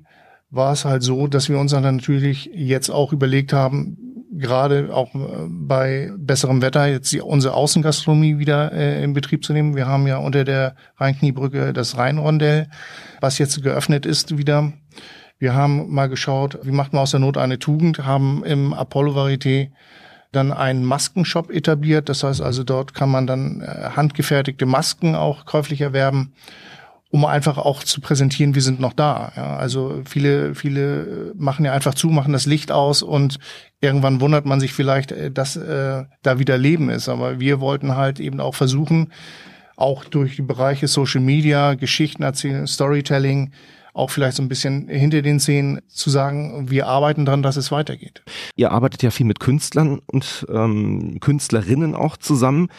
war 0.51 0.73
es 0.73 0.85
halt 0.85 1.01
so, 1.01 1.27
dass 1.27 1.49
wir 1.49 1.57
uns 1.57 1.71
dann 1.71 1.83
natürlich 1.83 2.49
jetzt 2.53 2.89
auch 2.89 3.13
überlegt 3.13 3.53
haben, 3.53 3.97
gerade 4.33 4.93
auch 4.93 5.15
äh, 5.15 5.19
bei 5.47 6.11
besserem 6.17 6.61
Wetter 6.61 6.85
jetzt 6.87 7.11
die, 7.11 7.21
unsere 7.21 7.53
Außengastronomie 7.53 8.37
wieder 8.37 8.71
äh, 8.73 9.03
in 9.03 9.13
Betrieb 9.13 9.43
zu 9.43 9.53
nehmen. 9.53 9.75
Wir 9.75 9.87
haben 9.87 10.07
ja 10.07 10.17
unter 10.17 10.43
der 10.43 10.75
Rheinkniebrücke 10.97 11.73
das 11.73 11.97
Rheinrondell, 11.97 12.67
was 13.21 13.37
jetzt 13.37 13.63
geöffnet 13.63 14.05
ist 14.05 14.37
wieder. 14.37 14.73
Wir 15.39 15.55
haben 15.55 15.91
mal 15.91 16.07
geschaut, 16.07 16.59
wie 16.63 16.71
macht 16.71 16.93
man 16.93 17.01
aus 17.01 17.11
der 17.11 17.19
Not 17.19 17.37
eine 17.37 17.57
Tugend, 17.57 18.05
haben 18.05 18.43
im 18.45 18.73
Apollo 18.73 19.13
Varieté 19.13 19.71
dann 20.31 20.51
einen 20.51 20.85
Maskenshop 20.85 21.49
etabliert. 21.49 22.09
Das 22.09 22.23
heißt 22.23 22.41
also, 22.41 22.63
dort 22.63 22.93
kann 22.93 23.09
man 23.09 23.27
dann 23.27 23.61
äh, 23.61 23.89
handgefertigte 23.95 24.65
Masken 24.65 25.15
auch 25.15 25.45
käuflich 25.45 25.81
erwerben 25.81 26.33
um 27.11 27.25
einfach 27.25 27.57
auch 27.57 27.83
zu 27.83 27.99
präsentieren, 27.99 28.55
wir 28.55 28.61
sind 28.61 28.79
noch 28.79 28.93
da. 28.93 29.33
Ja, 29.35 29.57
also 29.57 30.01
viele, 30.05 30.55
viele 30.55 31.33
machen 31.35 31.65
ja 31.65 31.73
einfach 31.73 31.93
zu, 31.93 32.07
machen 32.07 32.31
das 32.31 32.45
Licht 32.45 32.71
aus 32.71 33.03
und 33.03 33.37
irgendwann 33.81 34.21
wundert 34.21 34.45
man 34.45 34.61
sich 34.61 34.73
vielleicht, 34.73 35.11
äh, 35.11 35.29
dass 35.29 35.57
äh, 35.57 36.05
da 36.23 36.39
wieder 36.39 36.57
Leben 36.57 36.89
ist. 36.89 37.09
Aber 37.09 37.39
wir 37.39 37.59
wollten 37.59 37.95
halt 37.95 38.19
eben 38.19 38.39
auch 38.39 38.55
versuchen, 38.55 39.11
auch 39.75 40.05
durch 40.05 40.37
die 40.37 40.41
Bereiche 40.41 40.87
Social 40.87 41.21
Media, 41.21 41.73
Geschichten 41.73 42.23
erzählen, 42.23 42.65
Storytelling, 42.65 43.51
auch 43.93 44.09
vielleicht 44.09 44.37
so 44.37 44.43
ein 44.43 44.47
bisschen 44.47 44.87
hinter 44.87 45.21
den 45.21 45.41
Szenen 45.41 45.81
zu 45.89 46.09
sagen, 46.09 46.69
wir 46.69 46.87
arbeiten 46.87 47.25
daran, 47.25 47.43
dass 47.43 47.57
es 47.57 47.73
weitergeht. 47.73 48.23
Ihr 48.55 48.71
arbeitet 48.71 49.03
ja 49.03 49.11
viel 49.11 49.25
mit 49.25 49.41
Künstlern 49.41 49.99
und 50.05 50.45
ähm, 50.49 51.19
Künstlerinnen 51.19 51.93
auch 51.93 52.15
zusammen. 52.15 52.69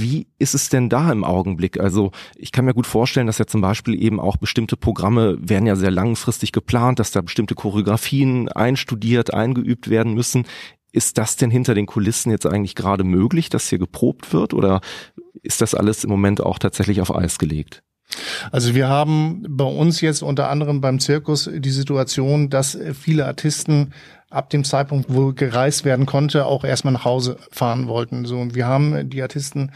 Wie 0.00 0.26
ist 0.38 0.54
es 0.54 0.68
denn 0.68 0.88
da 0.88 1.10
im 1.10 1.24
Augenblick? 1.24 1.80
Also 1.80 2.12
ich 2.36 2.52
kann 2.52 2.64
mir 2.64 2.74
gut 2.74 2.86
vorstellen, 2.86 3.26
dass 3.26 3.38
ja 3.38 3.46
zum 3.46 3.60
Beispiel 3.60 4.00
eben 4.02 4.20
auch 4.20 4.36
bestimmte 4.36 4.76
Programme 4.76 5.36
werden 5.40 5.66
ja 5.66 5.76
sehr 5.76 5.90
langfristig 5.90 6.52
geplant, 6.52 6.98
dass 6.98 7.12
da 7.12 7.20
bestimmte 7.20 7.54
Choreografien 7.54 8.48
einstudiert, 8.48 9.32
eingeübt 9.34 9.88
werden 9.88 10.14
müssen. 10.14 10.44
Ist 10.92 11.18
das 11.18 11.36
denn 11.36 11.50
hinter 11.50 11.74
den 11.74 11.86
Kulissen 11.86 12.30
jetzt 12.30 12.46
eigentlich 12.46 12.74
gerade 12.74 13.04
möglich, 13.04 13.48
dass 13.48 13.68
hier 13.68 13.78
geprobt 13.78 14.32
wird 14.32 14.54
oder 14.54 14.80
ist 15.42 15.60
das 15.60 15.74
alles 15.74 16.04
im 16.04 16.10
Moment 16.10 16.40
auch 16.40 16.58
tatsächlich 16.58 17.00
auf 17.00 17.14
Eis 17.14 17.38
gelegt? 17.38 17.82
Also 18.52 18.74
wir 18.74 18.88
haben 18.88 19.44
bei 19.48 19.64
uns 19.64 20.00
jetzt 20.00 20.22
unter 20.22 20.48
anderem 20.48 20.80
beim 20.80 21.00
Zirkus 21.00 21.50
die 21.52 21.70
Situation, 21.70 22.50
dass 22.50 22.78
viele 22.94 23.26
Artisten 23.26 23.92
ab 24.30 24.50
dem 24.50 24.64
Zeitpunkt, 24.64 25.06
wo 25.08 25.32
gereist 25.32 25.84
werden 25.84 26.06
konnte, 26.06 26.46
auch 26.46 26.64
erstmal 26.64 26.92
nach 26.92 27.04
Hause 27.04 27.38
fahren 27.50 27.88
wollten. 27.88 28.24
So, 28.24 28.38
und 28.38 28.54
wir 28.54 28.66
haben 28.66 29.08
die 29.08 29.22
Artisten 29.22 29.72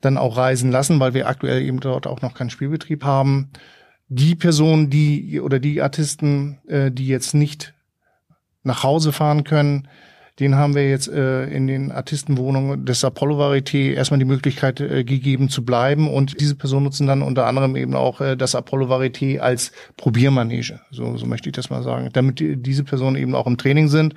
dann 0.00 0.18
auch 0.18 0.36
reisen 0.36 0.70
lassen, 0.70 1.00
weil 1.00 1.14
wir 1.14 1.28
aktuell 1.28 1.62
eben 1.62 1.80
dort 1.80 2.06
auch 2.06 2.22
noch 2.22 2.34
keinen 2.34 2.50
Spielbetrieb 2.50 3.04
haben. 3.04 3.50
Die 4.08 4.34
Personen, 4.34 4.90
die 4.90 5.40
oder 5.40 5.58
die 5.58 5.80
Artisten, 5.80 6.58
äh, 6.68 6.90
die 6.90 7.06
jetzt 7.08 7.34
nicht 7.34 7.74
nach 8.62 8.82
Hause 8.82 9.12
fahren 9.12 9.44
können, 9.44 9.88
den 10.40 10.56
haben 10.56 10.74
wir 10.74 10.88
jetzt 10.88 11.08
äh, 11.08 11.44
in 11.44 11.68
den 11.68 11.92
Artistenwohnungen 11.92 12.84
des 12.84 13.04
Apollo 13.04 13.38
Varieté 13.38 13.92
erstmal 13.92 14.18
die 14.18 14.24
Möglichkeit 14.24 14.80
äh, 14.80 15.04
gegeben 15.04 15.48
zu 15.48 15.64
bleiben. 15.64 16.12
Und 16.12 16.40
diese 16.40 16.56
Personen 16.56 16.84
nutzen 16.84 17.06
dann 17.06 17.22
unter 17.22 17.46
anderem 17.46 17.76
eben 17.76 17.94
auch 17.94 18.20
äh, 18.20 18.36
das 18.36 18.56
Apollo 18.56 18.86
Varieté 18.86 19.38
als 19.38 19.70
Probiermanege, 19.96 20.80
so, 20.90 21.16
so 21.16 21.26
möchte 21.26 21.50
ich 21.50 21.54
das 21.54 21.70
mal 21.70 21.84
sagen, 21.84 22.10
damit 22.12 22.40
die, 22.40 22.56
diese 22.56 22.82
Personen 22.82 23.14
eben 23.14 23.36
auch 23.36 23.46
im 23.46 23.58
Training 23.58 23.86
sind. 23.86 24.14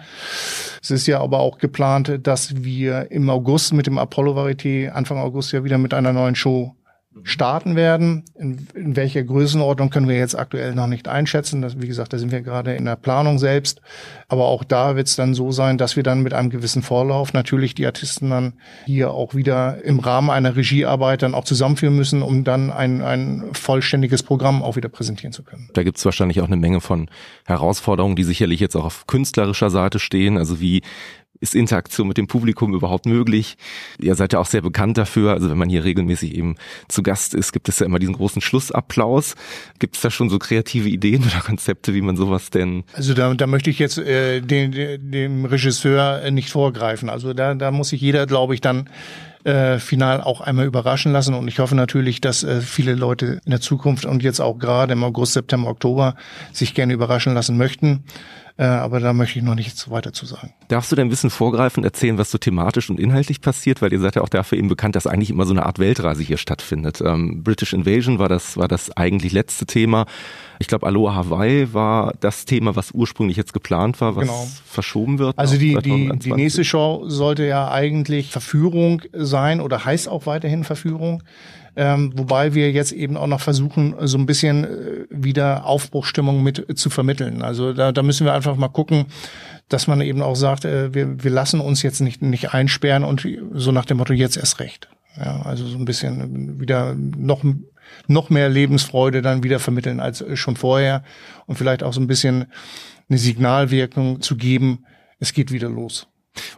Es 0.81 0.89
ist 0.89 1.05
ja 1.05 1.21
aber 1.21 1.39
auch 1.39 1.59
geplant, 1.59 2.19
dass 2.23 2.63
wir 2.63 3.11
im 3.11 3.29
August 3.29 3.73
mit 3.73 3.85
dem 3.85 3.99
Apollo 3.99 4.35
Varieté 4.35 4.89
Anfang 4.89 5.19
August 5.19 5.51
ja 5.51 5.63
wieder 5.63 5.77
mit 5.77 5.93
einer 5.93 6.13
neuen 6.13 6.35
Show 6.35 6.75
starten 7.23 7.75
werden. 7.75 8.23
In, 8.35 8.67
in, 8.73 8.95
welcher 8.95 9.23
Größenordnung 9.23 9.89
können 9.89 10.07
wir 10.07 10.17
jetzt 10.17 10.37
aktuell 10.37 10.75
noch 10.75 10.87
nicht 10.87 11.07
einschätzen. 11.07 11.61
Das, 11.61 11.81
wie 11.81 11.87
gesagt, 11.87 12.13
da 12.13 12.17
sind 12.17 12.31
wir 12.31 12.41
gerade 12.41 12.75
in 12.75 12.85
der 12.85 12.95
Planung 12.95 13.39
selbst. 13.39 13.81
Aber 14.27 14.45
auch 14.45 14.63
da 14.63 14.95
wird 14.95 15.07
es 15.07 15.15
dann 15.15 15.33
so 15.33 15.51
sein, 15.51 15.77
dass 15.77 15.95
wir 15.95 16.03
dann 16.03 16.21
mit 16.21 16.33
einem 16.33 16.49
gewissen 16.49 16.81
Vorlauf 16.81 17.33
natürlich 17.33 17.75
die 17.75 17.85
Artisten 17.85 18.29
dann 18.29 18.53
hier 18.85 19.11
auch 19.11 19.35
wieder 19.35 19.83
im 19.83 19.99
Rahmen 19.99 20.29
einer 20.29 20.55
Regiearbeit 20.55 21.21
dann 21.21 21.33
auch 21.33 21.45
zusammenführen 21.45 21.95
müssen, 21.95 22.21
um 22.21 22.43
dann 22.43 22.71
ein, 22.71 23.01
ein 23.01 23.43
vollständiges 23.53 24.23
Programm 24.23 24.63
auch 24.63 24.75
wieder 24.75 24.89
präsentieren 24.89 25.33
zu 25.33 25.43
können. 25.43 25.69
Da 25.73 25.83
gibt 25.83 25.97
es 25.97 26.05
wahrscheinlich 26.05 26.41
auch 26.41 26.47
eine 26.47 26.57
Menge 26.57 26.81
von 26.81 27.09
Herausforderungen, 27.45 28.15
die 28.15 28.23
sicherlich 28.23 28.59
jetzt 28.59 28.75
auch 28.75 28.85
auf 28.85 29.07
künstlerischer 29.07 29.69
Seite 29.69 29.99
stehen. 29.99 30.37
Also 30.37 30.59
wie 30.59 30.81
ist 31.39 31.55
Interaktion 31.55 32.07
mit 32.07 32.17
dem 32.17 32.27
Publikum 32.27 32.73
überhaupt 32.73 33.05
möglich? 33.05 33.57
Ihr 33.99 34.15
seid 34.15 34.33
ja 34.33 34.39
auch 34.39 34.45
sehr 34.45 34.61
bekannt 34.61 34.97
dafür. 34.97 35.33
Also 35.33 35.49
wenn 35.49 35.57
man 35.57 35.69
hier 35.69 35.83
regelmäßig 35.83 36.35
eben 36.35 36.55
zu 36.87 37.03
Gast 37.03 37.33
ist, 37.33 37.51
gibt 37.53 37.69
es 37.69 37.79
ja 37.79 37.85
immer 37.85 37.99
diesen 37.99 38.15
großen 38.15 38.41
Schlussapplaus. 38.41 39.35
Gibt 39.79 39.95
es 39.95 40.01
da 40.01 40.09
schon 40.09 40.29
so 40.29 40.39
kreative 40.39 40.89
Ideen 40.89 41.23
oder 41.23 41.41
Konzepte, 41.41 41.93
wie 41.93 42.01
man 42.01 42.17
sowas 42.17 42.49
denn? 42.49 42.83
Also 42.93 43.13
da, 43.13 43.33
da 43.33 43.47
möchte 43.47 43.69
ich 43.69 43.79
jetzt 43.79 43.97
äh, 43.97 44.41
den, 44.41 44.71
dem 45.11 45.45
Regisseur 45.45 46.29
nicht 46.31 46.49
vorgreifen. 46.49 47.09
Also 47.09 47.33
da, 47.33 47.53
da 47.53 47.71
muss 47.71 47.89
sich 47.89 48.01
jeder, 48.01 48.25
glaube 48.25 48.53
ich, 48.53 48.61
dann 48.61 48.89
äh, 49.43 49.79
final 49.79 50.21
auch 50.21 50.41
einmal 50.41 50.65
überraschen 50.65 51.13
lassen. 51.13 51.33
Und 51.33 51.47
ich 51.47 51.59
hoffe 51.59 51.75
natürlich, 51.75 52.21
dass 52.21 52.43
äh, 52.43 52.61
viele 52.61 52.95
Leute 52.95 53.39
in 53.45 53.51
der 53.51 53.61
Zukunft 53.61 54.05
und 54.05 54.21
jetzt 54.23 54.41
auch 54.41 54.59
gerade 54.59 54.93
im 54.93 55.03
August, 55.03 55.33
September, 55.33 55.69
Oktober 55.69 56.15
sich 56.51 56.73
gerne 56.73 56.93
überraschen 56.93 57.33
lassen 57.33 57.57
möchten. 57.57 58.03
Äh, 58.59 58.65
aber 58.65 58.99
da 58.99 59.13
möchte 59.13 59.37
ich 59.37 59.45
noch 59.45 59.53
nichts 59.53 59.89
weiter 59.91 60.13
zu 60.13 60.25
sagen. 60.25 60.51
Darfst 60.67 60.91
du 60.91 60.95
denn 60.95 61.07
ein 61.07 61.09
bisschen 61.11 61.29
vorgreifen, 61.29 61.83
erzählen, 61.83 62.17
was 62.17 62.31
so 62.31 62.39
thematisch 62.39 62.89
und 62.89 62.99
inhaltlich 62.99 63.39
passiert? 63.39 63.83
Weil 63.83 63.93
ihr 63.93 63.99
seid 63.99 64.15
ja 64.15 64.23
auch 64.23 64.29
dafür 64.29 64.57
eben 64.57 64.67
bekannt, 64.67 64.95
dass 64.95 65.05
eigentlich 65.05 65.29
immer 65.29 65.45
so 65.45 65.53
eine 65.53 65.65
Art 65.65 65.77
Weltreise 65.77 66.23
hier 66.23 66.37
stattfindet. 66.37 66.99
Ähm, 67.01 67.43
British 67.43 67.73
Invasion 67.73 68.17
war 68.17 68.29
das, 68.29 68.57
war 68.57 68.67
das 68.67 68.95
eigentlich 68.97 69.31
letzte 69.31 69.67
Thema. 69.67 70.07
Ich 70.57 70.67
glaube, 70.67 70.87
Aloha 70.87 71.13
Hawaii 71.13 71.71
war 71.73 72.13
das 72.19 72.45
Thema, 72.45 72.75
was 72.75 72.91
ursprünglich 72.91 73.37
jetzt 73.37 73.53
geplant 73.53 74.01
war, 74.01 74.15
was 74.15 74.27
genau. 74.27 74.47
verschoben 74.65 75.19
wird. 75.19 75.37
Also 75.37 75.57
die, 75.57 75.75
die, 75.75 76.09
die 76.17 76.33
nächste 76.33 76.63
Show 76.63 77.03
sollte 77.07 77.45
ja 77.45 77.69
eigentlich 77.69 78.31
Verführung 78.31 79.03
sein 79.13 79.61
oder 79.61 79.85
heißt 79.85 80.09
auch 80.09 80.25
weiterhin 80.25 80.63
Verführung. 80.63 81.21
Ähm, 81.79 82.11
wobei 82.15 82.55
wir 82.55 82.71
jetzt 82.71 82.91
eben 82.91 83.17
auch 83.17 83.27
noch 83.27 83.39
versuchen, 83.39 83.93
so 84.01 84.17
ein 84.17 84.25
bisschen 84.25 84.63
äh, 84.63 85.05
wieder 85.11 85.63
Aufbruchstimmung 85.67 86.41
mit 86.41 86.65
zu 86.77 86.89
vermitteln. 86.89 87.43
Also 87.43 87.71
da, 87.71 87.91
da 87.91 88.01
müssen 88.01 88.25
wir 88.25 88.33
einfach 88.33 88.55
mal 88.55 88.67
gucken, 88.67 89.05
dass 89.69 89.85
man 89.85 90.01
eben 90.01 90.23
auch 90.23 90.35
sagt, 90.35 90.65
äh, 90.65 90.91
wir, 90.95 91.23
wir 91.23 91.29
lassen 91.29 91.59
uns 91.59 91.83
jetzt 91.83 92.01
nicht, 92.01 92.23
nicht 92.23 92.51
einsperren 92.51 93.03
und 93.03 93.27
so 93.53 93.71
nach 93.71 93.85
dem 93.85 93.97
Motto 93.97 94.13
jetzt 94.13 94.37
erst 94.37 94.59
recht. 94.59 94.89
Ja, 95.23 95.43
also 95.43 95.67
so 95.67 95.77
ein 95.77 95.85
bisschen 95.85 96.59
wieder 96.59 96.95
noch, 96.95 97.43
noch 98.07 98.31
mehr 98.31 98.49
Lebensfreude 98.49 99.21
dann 99.21 99.43
wieder 99.43 99.59
vermitteln 99.59 99.99
als 99.99 100.25
schon 100.33 100.55
vorher 100.55 101.03
und 101.45 101.57
vielleicht 101.57 101.83
auch 101.83 101.93
so 101.93 102.01
ein 102.01 102.07
bisschen 102.07 102.45
eine 103.07 103.19
Signalwirkung 103.19 104.21
zu 104.21 104.35
geben, 104.35 104.83
es 105.19 105.31
geht 105.31 105.51
wieder 105.51 105.69
los. 105.69 106.07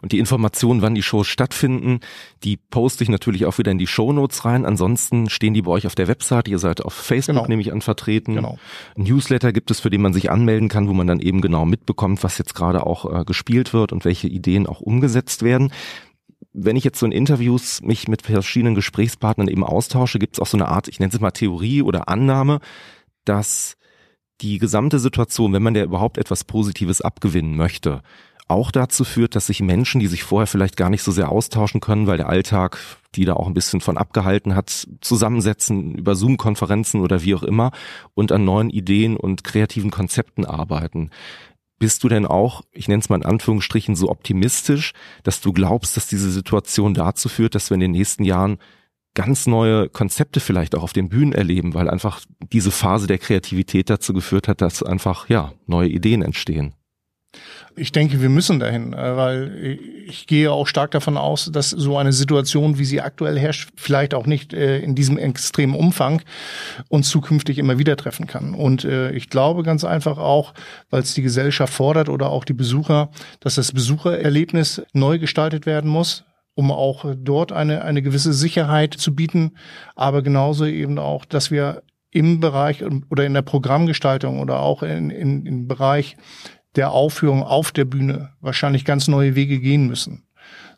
Und 0.02 0.12
die 0.12 0.20
Informationen, 0.20 0.82
wann 0.82 0.96
die 0.96 1.04
Shows 1.04 1.28
stattfinden, 1.28 2.00
die 2.44 2.58
poste 2.58 3.04
ich 3.04 3.10
natürlich 3.10 3.46
auch 3.46 3.58
wieder 3.58 3.72
in 3.72 3.78
die 3.78 3.88
Shownotes 3.88 4.46
rein. 4.46 4.66
Ansonsten 4.66 5.30
stehen 5.30 5.54
die 5.54 5.62
bei 5.62 5.72
euch 5.72 5.88
auf 5.88 5.96
der 5.96 6.08
Website. 6.08 6.48
Ihr 6.48 6.60
seid 6.60 6.84
auf 6.84 6.94
Facebook 6.94 7.36
genau. 7.36 7.48
nämlich 7.48 7.72
an 7.72 7.82
vertreten. 7.82 8.36
Genau. 8.36 8.58
Ein 8.98 9.04
Newsletter 9.04 9.52
gibt 9.52 9.72
es, 9.72 9.80
für 9.80 9.90
den 9.90 10.02
man 10.02 10.14
sich 10.14 10.32
anmelden 10.32 10.70
kann, 10.70 10.88
wo 10.88 10.94
man 10.94 11.08
dann 11.08 11.20
eben 11.20 11.42
genau 11.42 11.66
mitbekommt, 11.66 12.24
was 12.24 12.38
jetzt 12.38 12.56
gerade 12.56 12.86
auch 12.86 13.22
äh, 13.22 13.26
gespielt 13.26 13.74
wird 13.74 13.92
und 13.92 14.06
welche 14.06 14.28
Ideen 14.28 14.68
auch 14.68 14.82
umgesetzt 14.82 15.44
werden. 15.44 15.72
Wenn 16.54 16.76
ich 16.76 16.84
jetzt 16.84 17.00
so 17.00 17.06
in 17.06 17.12
Interviews 17.12 17.82
mich 17.82 18.08
mit 18.08 18.24
verschiedenen 18.24 18.76
Gesprächspartnern 18.76 19.48
eben 19.48 19.64
austausche, 19.64 20.20
gibt 20.20 20.36
es 20.36 20.40
auch 20.40 20.48
so 20.48 20.58
eine 20.58 20.68
Art, 20.68 20.88
ich 20.88 21.00
nenne 21.00 21.12
es 21.14 21.20
mal 21.20 21.32
Theorie 21.32 21.82
oder 21.82 22.10
Annahme, 22.10 22.60
dass 23.26 23.76
die 24.42 24.58
gesamte 24.58 25.00
Situation, 25.00 25.54
wenn 25.54 25.64
man 25.64 25.74
der 25.74 25.86
überhaupt 25.86 26.18
etwas 26.18 26.44
Positives 26.44 27.02
abgewinnen 27.02 27.56
möchte, 27.56 28.02
auch 28.50 28.72
dazu 28.72 29.04
führt, 29.04 29.36
dass 29.36 29.48
sich 29.48 29.62
Menschen, 29.62 30.00
die 30.00 30.08
sich 30.08 30.24
vorher 30.24 30.48
vielleicht 30.48 30.76
gar 30.76 30.90
nicht 30.90 31.04
so 31.04 31.12
sehr 31.12 31.30
austauschen 31.30 31.82
können, 31.82 32.08
weil 32.08 32.18
der 32.18 32.30
Alltag 32.30 32.78
die 33.16 33.26
da 33.26 33.34
auch 33.34 33.48
ein 33.48 33.54
bisschen 33.54 33.82
von 33.82 33.98
abgehalten 33.98 34.56
hat, 34.56 34.88
zusammensetzen 35.02 35.96
über 35.96 36.16
Zoom-Konferenzen 36.16 37.02
oder 37.02 37.24
wie 37.24 37.36
auch 37.36 37.44
immer 37.44 37.72
und 38.14 38.32
an 38.32 38.46
neuen 38.46 38.70
Ideen 38.70 39.18
und 39.18 39.44
kreativen 39.44 39.92
Konzepten 39.92 40.46
arbeiten. 40.46 41.10
Bist 41.80 42.04
du 42.04 42.10
denn 42.10 42.26
auch, 42.26 42.62
ich 42.72 42.88
nenne 42.88 43.02
es 43.02 43.10
mal 43.10 43.16
in 43.16 43.26
Anführungsstrichen, 43.26 43.96
so 43.96 44.10
optimistisch, 44.10 44.94
dass 45.24 45.42
du 45.42 45.54
glaubst, 45.54 45.96
dass 45.98 46.08
diese 46.08 46.30
Situation 46.30 46.94
dazu 46.94 47.30
führt, 47.30 47.56
dass 47.56 47.70
wir 47.70 47.76
in 47.76 47.82
den 47.82 47.92
nächsten 47.92 48.26
Jahren 48.26 48.58
ganz 49.16 49.48
neue 49.48 49.90
Konzepte 49.90 50.40
vielleicht 50.40 50.76
auch 50.76 50.84
auf 50.84 50.94
den 50.94 51.10
Bühnen 51.10 51.34
erleben, 51.34 51.74
weil 51.74 51.90
einfach 51.90 52.22
diese 52.52 52.72
Phase 52.72 53.08
der 53.08 53.18
Kreativität 53.18 53.90
dazu 53.90 54.14
geführt 54.14 54.48
hat, 54.48 54.62
dass 54.62 54.84
einfach, 54.84 55.30
ja, 55.30 55.54
neue 55.66 55.90
Ideen 55.90 56.22
entstehen? 56.22 56.76
Ich 57.76 57.92
denke, 57.92 58.22
wir 58.22 58.30
müssen 58.30 58.60
dahin, 58.60 58.94
äh, 58.94 59.16
weil 59.16 59.80
ich 60.08 60.28
gehe 60.28 60.52
auch 60.52 60.68
stark 60.68 60.92
davon 60.92 61.18
aus, 61.18 61.50
dass 61.52 61.70
so 61.70 61.98
eine 61.98 62.12
Situation, 62.12 62.78
wie 62.78 62.86
sie 62.86 63.02
aktuell 63.02 63.38
herrscht, 63.38 63.70
vielleicht 63.76 64.14
auch 64.14 64.26
nicht 64.26 64.54
äh, 64.54 64.80
in 64.80 64.96
diesem 64.96 65.18
extremen 65.18 65.76
Umfang 65.76 66.22
uns 66.90 67.10
zukünftig 67.10 67.58
immer 67.58 67.78
wieder 67.78 67.96
treffen 67.96 68.28
kann. 68.28 68.54
Und 68.54 68.84
äh, 68.84 69.12
ich 69.12 69.30
glaube 69.30 69.64
ganz 69.64 69.84
einfach 69.84 70.18
auch, 70.18 70.54
weil 70.90 71.02
es 71.02 71.14
die 71.14 71.22
Gesellschaft 71.22 71.74
fordert 71.74 72.10
oder 72.10 72.30
auch 72.30 72.44
die 72.44 72.54
Besucher, 72.54 73.12
dass 73.40 73.56
das 73.56 73.72
Besuchererlebnis 73.72 74.82
neu 74.94 75.20
gestaltet 75.20 75.66
werden 75.66 75.90
muss 75.90 76.26
um 76.56 76.74
auch 76.74 77.06
dort 77.18 77.54
eine, 77.54 77.86
eine 77.86 78.02
gewisse 78.02 78.34
Sicherheit 78.34 78.94
zu 78.94 79.16
bieten, 79.16 79.52
aber 79.96 80.22
genauso 80.22 80.66
eben 80.66 81.00
auch, 81.00 81.24
dass 81.24 81.52
wir 81.52 81.84
im 82.12 82.42
Bereich 82.42 82.84
oder 83.10 83.26
in 83.26 83.34
der 83.34 83.44
Programmgestaltung 83.44 84.42
oder 84.42 84.60
auch 84.60 84.84
in, 84.84 85.10
in, 85.10 85.46
im 85.46 85.68
Bereich 85.70 86.18
der 86.76 86.92
Aufführung 86.92 87.44
auf 87.44 87.72
der 87.72 87.86
Bühne 87.86 88.34
wahrscheinlich 88.42 88.86
ganz 88.86 89.08
neue 89.08 89.36
Wege 89.36 89.60
gehen 89.60 89.88
müssen. 89.88 90.24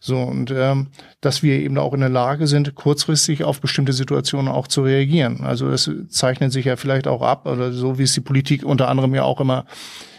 So, 0.04 0.18
und 0.18 0.50
ähm, 0.50 0.88
dass 1.22 1.44
wir 1.44 1.60
eben 1.60 1.78
auch 1.78 1.94
in 1.94 2.00
der 2.00 2.10
Lage 2.10 2.48
sind, 2.48 2.74
kurzfristig 2.74 3.44
auf 3.44 3.62
bestimmte 3.62 3.94
Situationen 3.94 4.48
auch 4.48 4.68
zu 4.68 4.82
reagieren. 4.82 5.42
Also 5.42 5.70
das 5.70 5.92
zeichnet 6.10 6.52
sich 6.52 6.66
ja 6.66 6.76
vielleicht 6.76 7.08
auch 7.08 7.22
ab, 7.22 7.46
oder 7.46 7.72
so 7.72 8.00
wie 8.00 8.04
es 8.04 8.14
die 8.14 8.22
Politik 8.22 8.66
unter 8.66 8.90
anderem 8.90 9.14
ja 9.14 9.24
auch 9.24 9.40
immer, 9.40 9.66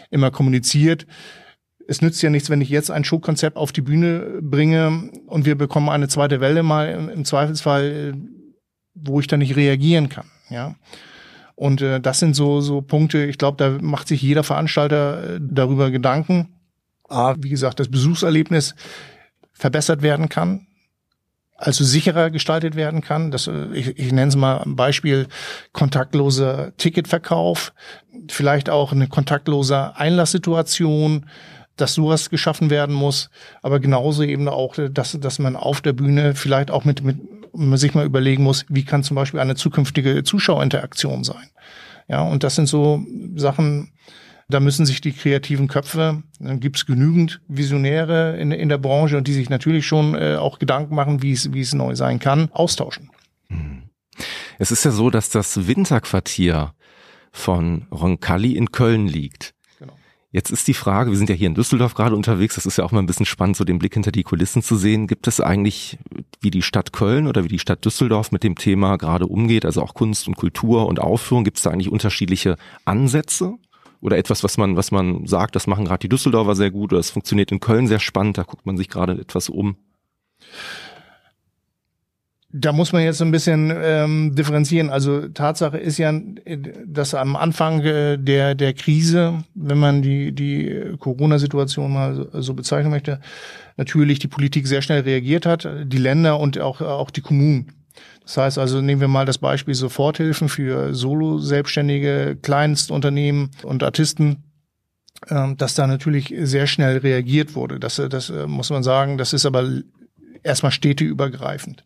immer 0.09 0.31
kommuniziert. 0.31 1.05
Es 1.85 2.01
nützt 2.01 2.21
ja 2.21 2.29
nichts, 2.29 2.49
wenn 2.49 2.61
ich 2.61 2.69
jetzt 2.69 2.91
ein 2.91 3.03
Showkonzept 3.03 3.57
auf 3.57 3.73
die 3.73 3.81
Bühne 3.81 4.39
bringe 4.41 5.11
und 5.27 5.45
wir 5.45 5.55
bekommen 5.55 5.89
eine 5.89 6.07
zweite 6.07 6.39
Welle 6.39 6.63
mal 6.63 7.11
im 7.13 7.25
Zweifelsfall, 7.25 8.13
wo 8.95 9.19
ich 9.19 9.27
dann 9.27 9.39
nicht 9.39 9.57
reagieren 9.57 10.07
kann. 10.07 10.27
Ja. 10.49 10.75
Und 11.63 11.81
äh, 11.81 12.01
das 12.01 12.19
sind 12.19 12.35
so, 12.35 12.59
so 12.59 12.81
Punkte, 12.81 13.23
ich 13.23 13.37
glaube, 13.37 13.55
da 13.55 13.77
macht 13.81 14.09
sich 14.09 14.21
jeder 14.21 14.43
Veranstalter 14.43 15.35
äh, 15.35 15.39
darüber 15.41 15.91
Gedanken. 15.91 16.59
A, 17.07 17.35
wie 17.39 17.47
gesagt, 17.47 17.79
das 17.79 17.87
Besuchserlebnis 17.87 18.75
verbessert 19.53 20.01
werden 20.01 20.27
kann, 20.27 20.67
also 21.55 21.85
sicherer 21.85 22.31
gestaltet 22.31 22.75
werden 22.75 22.99
kann. 22.99 23.31
Das, 23.31 23.47
äh, 23.47 23.67
ich, 23.71 23.97
ich 23.97 24.11
nenne 24.11 24.27
es 24.27 24.35
mal 24.35 24.57
ein 24.57 24.75
Beispiel 24.75 25.27
kontaktloser 25.71 26.75
Ticketverkauf, 26.75 27.71
vielleicht 28.29 28.69
auch 28.69 28.91
eine 28.91 29.07
kontaktlose 29.07 29.95
Einlasssituation, 29.95 31.27
dass 31.77 31.93
sowas 31.93 32.29
geschaffen 32.29 32.71
werden 32.71 32.93
muss, 32.93 33.29
aber 33.61 33.79
genauso 33.79 34.23
eben 34.23 34.49
auch, 34.49 34.75
dass, 34.75 35.17
dass 35.17 35.39
man 35.39 35.55
auf 35.55 35.79
der 35.79 35.93
Bühne 35.93 36.35
vielleicht 36.35 36.71
auch 36.71 36.83
mit, 36.83 37.05
mit 37.05 37.21
man 37.53 37.77
sich 37.77 37.93
mal 37.93 38.05
überlegen 38.05 38.43
muss, 38.43 38.65
wie 38.69 38.83
kann 38.83 39.03
zum 39.03 39.15
Beispiel 39.15 39.39
eine 39.39 39.55
zukünftige 39.55 40.23
Zuschauerinteraktion 40.23 41.23
sein. 41.23 41.49
Ja, 42.07 42.21
und 42.21 42.43
das 42.43 42.55
sind 42.55 42.67
so 42.67 43.05
Sachen, 43.35 43.93
da 44.49 44.59
müssen 44.59 44.85
sich 44.85 45.01
die 45.01 45.13
kreativen 45.13 45.67
Köpfe, 45.67 46.23
dann 46.39 46.59
gibt's 46.59 46.85
genügend 46.85 47.41
Visionäre 47.47 48.37
in, 48.37 48.51
in 48.51 48.69
der 48.69 48.77
Branche 48.77 49.17
und 49.17 49.27
die 49.27 49.33
sich 49.33 49.49
natürlich 49.49 49.87
schon 49.87 50.15
äh, 50.15 50.35
auch 50.35 50.59
Gedanken 50.59 50.95
machen, 50.95 51.21
wie 51.21 51.31
es, 51.31 51.73
neu 51.73 51.95
sein 51.95 52.19
kann, 52.19 52.49
austauschen. 52.51 53.09
Hm. 53.47 53.83
Es 54.59 54.71
ist 54.71 54.85
ja 54.85 54.91
so, 54.91 55.09
dass 55.09 55.29
das 55.29 55.67
Winterquartier 55.67 56.73
von 57.31 57.87
Roncalli 57.91 58.55
in 58.55 58.71
Köln 58.71 59.07
liegt. 59.07 59.52
Jetzt 60.33 60.49
ist 60.49 60.67
die 60.67 60.73
Frage, 60.73 61.11
wir 61.11 61.17
sind 61.17 61.29
ja 61.29 61.35
hier 61.35 61.45
in 61.45 61.53
Düsseldorf 61.53 61.93
gerade 61.93 62.15
unterwegs, 62.15 62.55
das 62.55 62.65
ist 62.65 62.77
ja 62.77 62.83
auch 62.83 62.91
mal 62.91 62.97
ein 62.97 63.05
bisschen 63.05 63.27
spannend, 63.27 63.55
so 63.55 63.65
den 63.65 63.77
Blick 63.77 63.93
hinter 63.93 64.11
die 64.11 64.23
Kulissen 64.23 64.63
zu 64.63 64.75
sehen. 64.75 65.05
Gibt 65.05 65.27
es 65.27 65.39
eigentlich, 65.39 65.99
wie 66.41 66.49
die 66.49 66.63
Stadt 66.63 66.91
Köln 66.91 67.27
oder 67.27 67.43
wie 67.43 67.49
die 67.49 67.59
Stadt 67.59 67.85
Düsseldorf 67.85 68.31
mit 68.31 68.43
dem 68.43 68.55
Thema 68.55 68.97
gerade 68.97 69.27
umgeht, 69.27 69.63
also 69.63 69.83
auch 69.83 69.93
Kunst 69.93 70.27
und 70.27 70.35
Kultur 70.35 70.87
und 70.87 70.99
Aufführung, 70.99 71.43
gibt 71.43 71.57
es 71.57 71.63
da 71.63 71.69
eigentlich 71.69 71.91
unterschiedliche 71.91 72.57
Ansätze? 72.83 73.53
Oder 74.01 74.17
etwas, 74.17 74.43
was 74.43 74.57
man, 74.57 74.75
was 74.75 74.89
man 74.89 75.27
sagt, 75.27 75.55
das 75.55 75.67
machen 75.67 75.85
gerade 75.85 75.99
die 75.99 76.09
Düsseldorfer 76.09 76.55
sehr 76.55 76.71
gut 76.71 76.91
oder 76.91 76.99
es 76.99 77.11
funktioniert 77.11 77.51
in 77.51 77.59
Köln 77.59 77.87
sehr 77.87 77.99
spannend, 77.99 78.39
da 78.39 78.43
guckt 78.43 78.65
man 78.65 78.75
sich 78.75 78.89
gerade 78.89 79.13
etwas 79.13 79.49
um. 79.49 79.77
Da 82.55 82.71
muss 82.71 82.93
man 82.93 83.01
jetzt 83.01 83.19
ein 83.19 83.31
bisschen 83.31 83.73
ähm, 83.75 84.35
differenzieren. 84.35 84.91
Also 84.91 85.27
Tatsache 85.27 85.79
ist 85.79 85.97
ja, 85.97 86.13
dass 86.85 87.15
am 87.15 87.35
Anfang 87.35 87.81
äh, 87.81 88.17
der 88.17 88.53
der 88.53 88.73
Krise, 88.73 89.43
wenn 89.55 89.79
man 89.79 90.03
die 90.03 90.31
die 90.31 90.93
Corona-Situation 90.99 91.91
mal 91.91 92.13
so, 92.15 92.41
so 92.41 92.53
bezeichnen 92.53 92.91
möchte, 92.91 93.19
natürlich 93.75 94.19
die 94.19 94.27
Politik 94.27 94.67
sehr 94.67 94.83
schnell 94.83 95.01
reagiert 95.01 95.47
hat, 95.47 95.67
die 95.85 95.97
Länder 95.97 96.39
und 96.39 96.59
auch 96.59 96.79
auch 96.81 97.09
die 97.09 97.21
Kommunen. 97.21 97.71
Das 98.23 98.37
heißt 98.37 98.57
also, 98.57 98.81
nehmen 98.81 99.01
wir 99.01 99.07
mal 99.07 99.25
das 99.25 99.37
Beispiel 99.37 99.73
Soforthilfen 99.73 100.47
für 100.47 100.93
Solo-Selbstständige, 100.93 102.37
Kleinstunternehmen 102.41 103.49
und 103.63 103.83
Artisten, 103.83 104.43
ähm, 105.29 105.57
dass 105.57 105.75
da 105.75 105.87
natürlich 105.87 106.33
sehr 106.41 106.67
schnell 106.67 106.97
reagiert 106.97 107.55
wurde. 107.55 107.79
Das, 107.79 107.95
das 107.95 108.29
äh, 108.29 108.47
muss 108.47 108.69
man 108.69 108.83
sagen, 108.83 109.17
das 109.17 109.33
ist 109.33 109.45
aber 109.45 109.67
erstmal 110.43 110.71
städteübergreifend. 110.71 111.83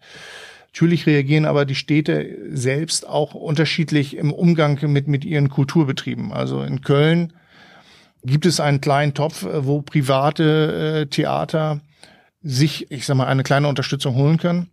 Natürlich 0.73 1.07
reagieren 1.07 1.45
aber 1.45 1.65
die 1.65 1.75
Städte 1.75 2.37
selbst 2.51 3.07
auch 3.07 3.33
unterschiedlich 3.33 4.15
im 4.15 4.31
Umgang 4.31 4.79
mit, 4.91 5.07
mit 5.07 5.25
ihren 5.25 5.49
Kulturbetrieben. 5.49 6.31
Also 6.31 6.61
in 6.61 6.81
Köln 6.81 7.33
gibt 8.23 8.45
es 8.45 8.59
einen 8.59 8.81
kleinen 8.81 9.13
Topf, 9.13 9.43
äh, 9.43 9.65
wo 9.65 9.81
private 9.81 11.01
äh, 11.01 11.05
Theater 11.07 11.81
sich, 12.43 12.91
ich 12.91 13.05
sag 13.05 13.15
mal, 13.17 13.27
eine 13.27 13.43
kleine 13.43 13.67
Unterstützung 13.67 14.15
holen 14.15 14.37
können. 14.37 14.69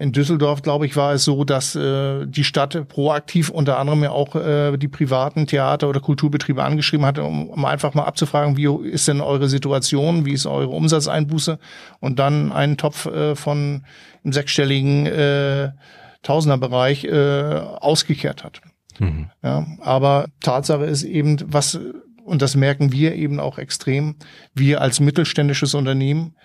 In 0.00 0.12
Düsseldorf, 0.12 0.62
glaube 0.62 0.86
ich, 0.86 0.94
war 0.94 1.14
es 1.14 1.24
so, 1.24 1.42
dass 1.42 1.74
äh, 1.74 2.24
die 2.24 2.44
Stadt 2.44 2.86
proaktiv 2.88 3.50
unter 3.50 3.80
anderem 3.80 4.04
ja 4.04 4.10
auch 4.12 4.36
äh, 4.36 4.76
die 4.76 4.86
privaten 4.86 5.48
Theater 5.48 5.88
oder 5.88 5.98
Kulturbetriebe 5.98 6.62
angeschrieben 6.62 7.04
hatte, 7.04 7.24
um, 7.24 7.50
um 7.50 7.64
einfach 7.64 7.94
mal 7.94 8.04
abzufragen, 8.04 8.56
wie 8.56 8.88
ist 8.88 9.08
denn 9.08 9.20
eure 9.20 9.48
Situation, 9.48 10.24
wie 10.24 10.34
ist 10.34 10.46
eure 10.46 10.68
Umsatzeinbuße 10.68 11.58
und 11.98 12.20
dann 12.20 12.52
einen 12.52 12.76
Topf 12.76 13.06
äh, 13.06 13.34
von 13.34 13.84
im 14.22 14.32
sechsstelligen 14.32 15.06
äh, 15.06 15.72
Tausenderbereich 16.22 17.04
äh, 17.04 17.60
ausgekehrt 17.80 18.44
hat. 18.44 18.60
Mhm. 19.00 19.30
Ja, 19.42 19.66
aber 19.80 20.26
Tatsache 20.40 20.84
ist 20.84 21.02
eben, 21.02 21.38
was 21.44 21.78
und 22.24 22.42
das 22.42 22.54
merken 22.54 22.92
wir 22.92 23.14
eben 23.14 23.40
auch 23.40 23.58
extrem, 23.58 24.16
wir 24.54 24.80
als 24.80 25.00
mittelständisches 25.00 25.74
Unternehmen 25.74 26.36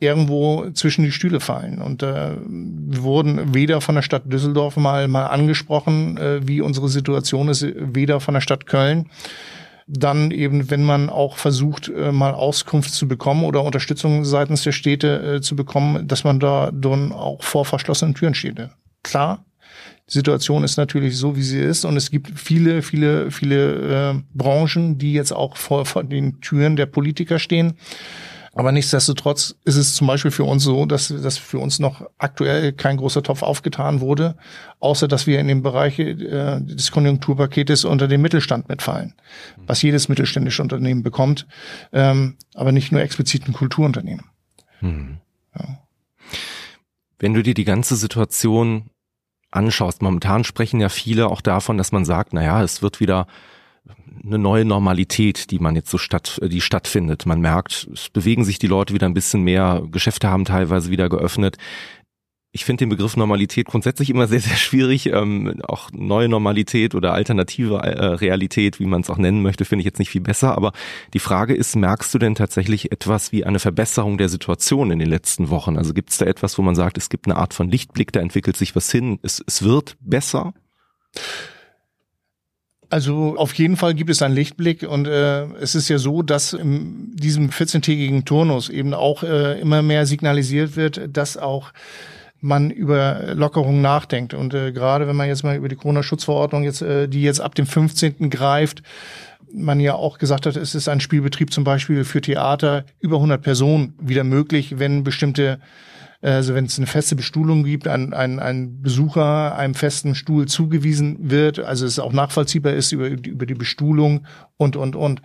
irgendwo 0.00 0.70
zwischen 0.70 1.04
die 1.04 1.12
Stühle 1.12 1.40
fallen. 1.40 1.80
Und 1.80 2.02
äh, 2.02 2.32
wir 2.40 3.02
wurden 3.02 3.54
weder 3.54 3.82
von 3.82 3.94
der 3.94 4.02
Stadt 4.02 4.22
Düsseldorf 4.24 4.76
mal, 4.76 5.06
mal 5.08 5.26
angesprochen, 5.26 6.16
äh, 6.16 6.40
wie 6.46 6.62
unsere 6.62 6.88
Situation 6.88 7.48
ist, 7.48 7.66
weder 7.76 8.18
von 8.18 8.34
der 8.34 8.40
Stadt 8.40 8.66
Köln. 8.66 9.10
Dann 9.86 10.30
eben, 10.30 10.70
wenn 10.70 10.84
man 10.84 11.10
auch 11.10 11.36
versucht, 11.36 11.88
äh, 11.88 12.12
mal 12.12 12.32
Auskunft 12.32 12.92
zu 12.92 13.08
bekommen 13.08 13.44
oder 13.44 13.62
Unterstützung 13.62 14.24
seitens 14.24 14.62
der 14.62 14.72
Städte 14.72 15.36
äh, 15.36 15.40
zu 15.42 15.54
bekommen, 15.54 16.08
dass 16.08 16.24
man 16.24 16.40
da 16.40 16.70
dann 16.72 17.12
auch 17.12 17.42
vor 17.42 17.66
verschlossenen 17.66 18.14
Türen 18.14 18.34
steht. 18.34 18.70
Klar, 19.02 19.44
die 20.08 20.14
Situation 20.14 20.64
ist 20.64 20.78
natürlich 20.78 21.16
so, 21.18 21.36
wie 21.36 21.42
sie 21.42 21.60
ist. 21.60 21.84
Und 21.84 21.98
es 21.98 22.10
gibt 22.10 22.30
viele, 22.38 22.80
viele, 22.80 23.30
viele 23.30 24.12
äh, 24.12 24.22
Branchen, 24.32 24.96
die 24.96 25.12
jetzt 25.12 25.32
auch 25.32 25.58
vor, 25.58 25.84
vor 25.84 26.04
den 26.04 26.40
Türen 26.40 26.76
der 26.76 26.86
Politiker 26.86 27.38
stehen. 27.38 27.74
Aber 28.52 28.72
nichtsdestotrotz 28.72 29.54
ist 29.64 29.76
es 29.76 29.94
zum 29.94 30.08
Beispiel 30.08 30.32
für 30.32 30.42
uns 30.42 30.64
so, 30.64 30.84
dass, 30.84 31.08
dass 31.08 31.38
für 31.38 31.58
uns 31.58 31.78
noch 31.78 32.04
aktuell 32.18 32.72
kein 32.72 32.96
großer 32.96 33.22
Topf 33.22 33.42
aufgetan 33.42 34.00
wurde, 34.00 34.36
außer 34.80 35.06
dass 35.06 35.26
wir 35.28 35.38
in 35.38 35.46
dem 35.46 35.62
Bereich 35.62 35.98
äh, 36.00 36.60
des 36.60 36.90
Konjunkturpaketes 36.90 37.84
unter 37.84 38.08
den 38.08 38.20
Mittelstand 38.20 38.68
mitfallen, 38.68 39.14
was 39.66 39.82
jedes 39.82 40.08
mittelständische 40.08 40.62
Unternehmen 40.62 41.04
bekommt, 41.04 41.46
ähm, 41.92 42.36
aber 42.54 42.72
nicht 42.72 42.90
nur 42.90 43.00
explizit 43.00 43.46
ein 43.46 43.52
Kulturunternehmen. 43.52 44.24
Hm. 44.80 45.18
Ja. 45.56 45.78
Wenn 47.20 47.34
du 47.34 47.42
dir 47.42 47.54
die 47.54 47.64
ganze 47.64 47.94
Situation 47.94 48.90
anschaust, 49.52 50.02
momentan 50.02 50.42
sprechen 50.42 50.80
ja 50.80 50.88
viele 50.88 51.28
auch 51.28 51.40
davon, 51.40 51.78
dass 51.78 51.92
man 51.92 52.04
sagt, 52.04 52.32
na 52.32 52.42
ja, 52.42 52.62
es 52.62 52.82
wird 52.82 52.98
wieder 52.98 53.26
eine 54.24 54.38
neue 54.38 54.64
Normalität, 54.64 55.50
die 55.50 55.58
man 55.58 55.74
jetzt 55.74 55.90
so 55.90 55.98
statt, 55.98 56.40
die 56.42 56.60
stattfindet. 56.60 57.26
Man 57.26 57.40
merkt, 57.40 57.88
es 57.92 58.10
bewegen 58.10 58.44
sich 58.44 58.58
die 58.58 58.66
Leute 58.66 58.94
wieder 58.94 59.06
ein 59.06 59.14
bisschen 59.14 59.42
mehr, 59.42 59.82
Geschäfte 59.90 60.28
haben 60.28 60.44
teilweise 60.44 60.90
wieder 60.90 61.08
geöffnet. 61.08 61.56
Ich 62.52 62.64
finde 62.64 62.82
den 62.82 62.88
Begriff 62.88 63.16
Normalität 63.16 63.66
grundsätzlich 63.66 64.10
immer 64.10 64.26
sehr, 64.26 64.40
sehr 64.40 64.56
schwierig. 64.56 65.06
Ähm, 65.06 65.62
auch 65.62 65.90
neue 65.92 66.28
Normalität 66.28 66.96
oder 66.96 67.12
alternative 67.12 67.76
äh, 67.76 68.04
Realität, 68.06 68.80
wie 68.80 68.86
man 68.86 69.02
es 69.02 69.10
auch 69.10 69.18
nennen 69.18 69.40
möchte, 69.42 69.64
finde 69.64 69.82
ich 69.82 69.86
jetzt 69.86 70.00
nicht 70.00 70.10
viel 70.10 70.20
besser. 70.20 70.56
Aber 70.56 70.72
die 71.14 71.20
Frage 71.20 71.54
ist, 71.54 71.76
merkst 71.76 72.12
du 72.12 72.18
denn 72.18 72.34
tatsächlich 72.34 72.90
etwas 72.90 73.30
wie 73.30 73.44
eine 73.44 73.60
Verbesserung 73.60 74.18
der 74.18 74.28
Situation 74.28 74.90
in 74.90 74.98
den 74.98 75.08
letzten 75.08 75.48
Wochen? 75.48 75.76
Also 75.78 75.94
gibt 75.94 76.10
es 76.10 76.18
da 76.18 76.26
etwas, 76.26 76.58
wo 76.58 76.62
man 76.62 76.74
sagt, 76.74 76.98
es 76.98 77.08
gibt 77.08 77.26
eine 77.26 77.36
Art 77.36 77.54
von 77.54 77.70
Lichtblick, 77.70 78.10
da 78.10 78.18
entwickelt 78.18 78.56
sich 78.56 78.74
was 78.74 78.90
hin, 78.90 79.20
es, 79.22 79.42
es 79.46 79.62
wird 79.62 79.96
besser? 80.00 80.52
Also 82.90 83.36
auf 83.36 83.54
jeden 83.54 83.76
Fall 83.76 83.94
gibt 83.94 84.10
es 84.10 84.20
einen 84.20 84.34
Lichtblick 84.34 84.82
und 84.82 85.06
äh, 85.06 85.44
es 85.60 85.76
ist 85.76 85.88
ja 85.88 85.98
so, 85.98 86.22
dass 86.22 86.52
in 86.52 87.14
diesem 87.14 87.50
14-tägigen 87.50 88.24
Turnus 88.24 88.68
eben 88.68 88.94
auch 88.94 89.22
äh, 89.22 89.60
immer 89.60 89.80
mehr 89.80 90.06
signalisiert 90.06 90.74
wird, 90.74 91.00
dass 91.12 91.36
auch 91.36 91.72
man 92.40 92.70
über 92.70 93.34
Lockerungen 93.34 93.80
nachdenkt. 93.80 94.34
Und 94.34 94.54
äh, 94.54 94.72
gerade 94.72 95.06
wenn 95.06 95.14
man 95.14 95.28
jetzt 95.28 95.44
mal 95.44 95.56
über 95.56 95.68
die 95.68 95.76
Corona-Schutzverordnung 95.76 96.64
jetzt, 96.64 96.82
äh, 96.82 97.06
die 97.06 97.22
jetzt 97.22 97.40
ab 97.40 97.54
dem 97.54 97.66
15. 97.66 98.28
greift, 98.28 98.82
man 99.52 99.78
ja 99.78 99.94
auch 99.94 100.18
gesagt 100.18 100.46
hat, 100.46 100.56
es 100.56 100.74
ist 100.74 100.88
ein 100.88 101.00
Spielbetrieb 101.00 101.52
zum 101.52 101.62
Beispiel 101.62 102.04
für 102.04 102.20
Theater 102.20 102.84
über 103.00 103.16
100 103.16 103.40
Personen 103.40 103.94
wieder 104.00 104.24
möglich, 104.24 104.78
wenn 104.78 105.04
bestimmte 105.04 105.60
also 106.22 106.54
wenn 106.54 106.66
es 106.66 106.76
eine 106.76 106.86
feste 106.86 107.16
Bestuhlung 107.16 107.64
gibt, 107.64 107.88
ein, 107.88 108.12
ein, 108.12 108.40
ein 108.40 108.82
Besucher 108.82 109.56
einem 109.56 109.74
festen 109.74 110.14
Stuhl 110.14 110.46
zugewiesen 110.46 111.30
wird, 111.30 111.58
also 111.58 111.86
es 111.86 111.98
auch 111.98 112.12
nachvollziehbar 112.12 112.74
ist 112.74 112.92
über, 112.92 113.08
über 113.08 113.46
die 113.46 113.54
Bestuhlung 113.54 114.26
und, 114.58 114.76
und, 114.76 114.96
und. 114.96 115.22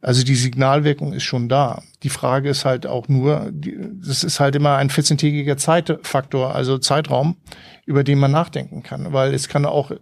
Also 0.00 0.24
die 0.24 0.36
Signalwirkung 0.36 1.12
ist 1.12 1.24
schon 1.24 1.50
da. 1.50 1.82
Die 2.02 2.08
Frage 2.08 2.48
ist 2.48 2.64
halt 2.64 2.86
auch 2.86 3.08
nur, 3.08 3.52
das 3.52 4.24
ist 4.24 4.40
halt 4.40 4.56
immer 4.56 4.76
ein 4.76 4.88
14-tägiger 4.88 5.58
Zeitfaktor, 5.58 6.54
also 6.54 6.78
Zeitraum, 6.78 7.36
über 7.84 8.02
den 8.02 8.18
man 8.18 8.30
nachdenken 8.30 8.82
kann, 8.82 9.12
weil 9.12 9.34
es 9.34 9.48
kann 9.48 9.66
auch 9.66 9.92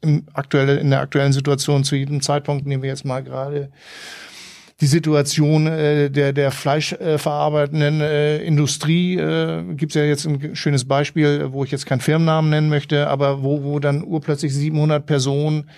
im 0.00 0.24
aktuelle, 0.32 0.78
in 0.78 0.90
der 0.90 1.00
aktuellen 1.00 1.32
Situation 1.32 1.84
zu 1.84 1.94
jedem 1.94 2.20
Zeitpunkt, 2.22 2.66
nehmen 2.66 2.82
wir 2.82 2.90
jetzt 2.90 3.04
mal 3.04 3.22
gerade 3.22 3.70
die 4.80 4.86
Situation 4.86 5.66
äh, 5.66 6.10
der, 6.10 6.32
der 6.32 6.50
fleischverarbeitenden 6.50 8.00
äh, 8.02 8.38
Industrie 8.38 9.16
äh, 9.16 9.62
gibt 9.74 9.94
ja 9.94 10.04
jetzt 10.04 10.26
ein 10.26 10.54
schönes 10.54 10.86
Beispiel, 10.86 11.52
wo 11.52 11.64
ich 11.64 11.70
jetzt 11.70 11.86
keinen 11.86 12.00
Firmennamen 12.00 12.50
nennen 12.50 12.68
möchte, 12.68 13.08
aber 13.08 13.42
wo, 13.42 13.62
wo 13.62 13.78
dann 13.78 14.04
urplötzlich 14.04 14.52
700 14.52 15.06
Personen 15.06 15.70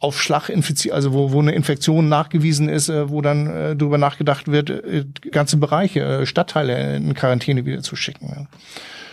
auf 0.00 0.20
Schlag 0.20 0.48
infiziert, 0.48 0.94
also 0.94 1.12
wo, 1.12 1.32
wo 1.32 1.40
eine 1.40 1.52
Infektion 1.52 2.08
nachgewiesen 2.08 2.68
ist, 2.68 2.90
äh, 2.90 3.08
wo 3.08 3.22
dann 3.22 3.46
äh, 3.46 3.76
darüber 3.76 3.98
nachgedacht 3.98 4.48
wird, 4.48 4.68
äh, 4.68 5.04
ganze 5.30 5.56
Bereiche, 5.56 6.00
äh, 6.00 6.26
Stadtteile 6.26 6.96
in 6.96 7.14
Quarantäne 7.14 7.64
wieder 7.64 7.82
zu 7.82 7.96
schicken. 7.96 8.28
Ja. 8.28 8.46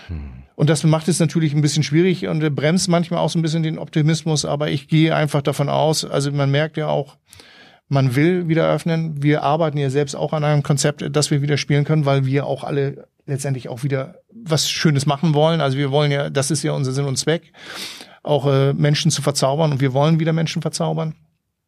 Hm. 0.07 0.31
Und 0.55 0.69
das 0.69 0.83
macht 0.83 1.07
es 1.07 1.19
natürlich 1.19 1.53
ein 1.53 1.61
bisschen 1.61 1.83
schwierig 1.83 2.27
und 2.27 2.39
bremst 2.55 2.89
manchmal 2.89 3.19
auch 3.19 3.29
so 3.29 3.37
ein 3.37 3.41
bisschen 3.41 3.63
den 3.63 3.77
Optimismus, 3.77 4.43
aber 4.43 4.69
ich 4.69 4.87
gehe 4.87 5.15
einfach 5.15 5.41
davon 5.43 5.69
aus, 5.69 6.03
also 6.03 6.31
man 6.31 6.49
merkt 6.49 6.77
ja 6.77 6.87
auch, 6.87 7.17
man 7.89 8.15
will 8.15 8.47
wieder 8.47 8.69
öffnen. 8.69 9.21
Wir 9.21 9.43
arbeiten 9.43 9.77
ja 9.77 9.89
selbst 9.89 10.15
auch 10.15 10.33
an 10.33 10.43
einem 10.43 10.63
Konzept, 10.63 11.03
dass 11.15 11.31
wir 11.31 11.41
wieder 11.41 11.57
spielen 11.57 11.83
können, 11.83 12.05
weil 12.05 12.25
wir 12.25 12.45
auch 12.45 12.63
alle 12.63 13.07
letztendlich 13.25 13.69
auch 13.69 13.83
wieder 13.83 14.15
was 14.31 14.69
Schönes 14.69 15.05
machen 15.05 15.33
wollen. 15.33 15.61
Also 15.61 15.77
wir 15.77 15.91
wollen 15.91 16.11
ja, 16.11 16.29
das 16.29 16.51
ist 16.51 16.63
ja 16.63 16.71
unser 16.71 16.91
Sinn 16.91 17.05
und 17.05 17.17
Zweck, 17.17 17.51
auch 18.23 18.47
äh, 18.47 18.73
Menschen 18.73 19.11
zu 19.11 19.21
verzaubern 19.21 19.71
und 19.71 19.81
wir 19.81 19.93
wollen 19.93 20.19
wieder 20.19 20.33
Menschen 20.33 20.61
verzaubern. 20.61 21.15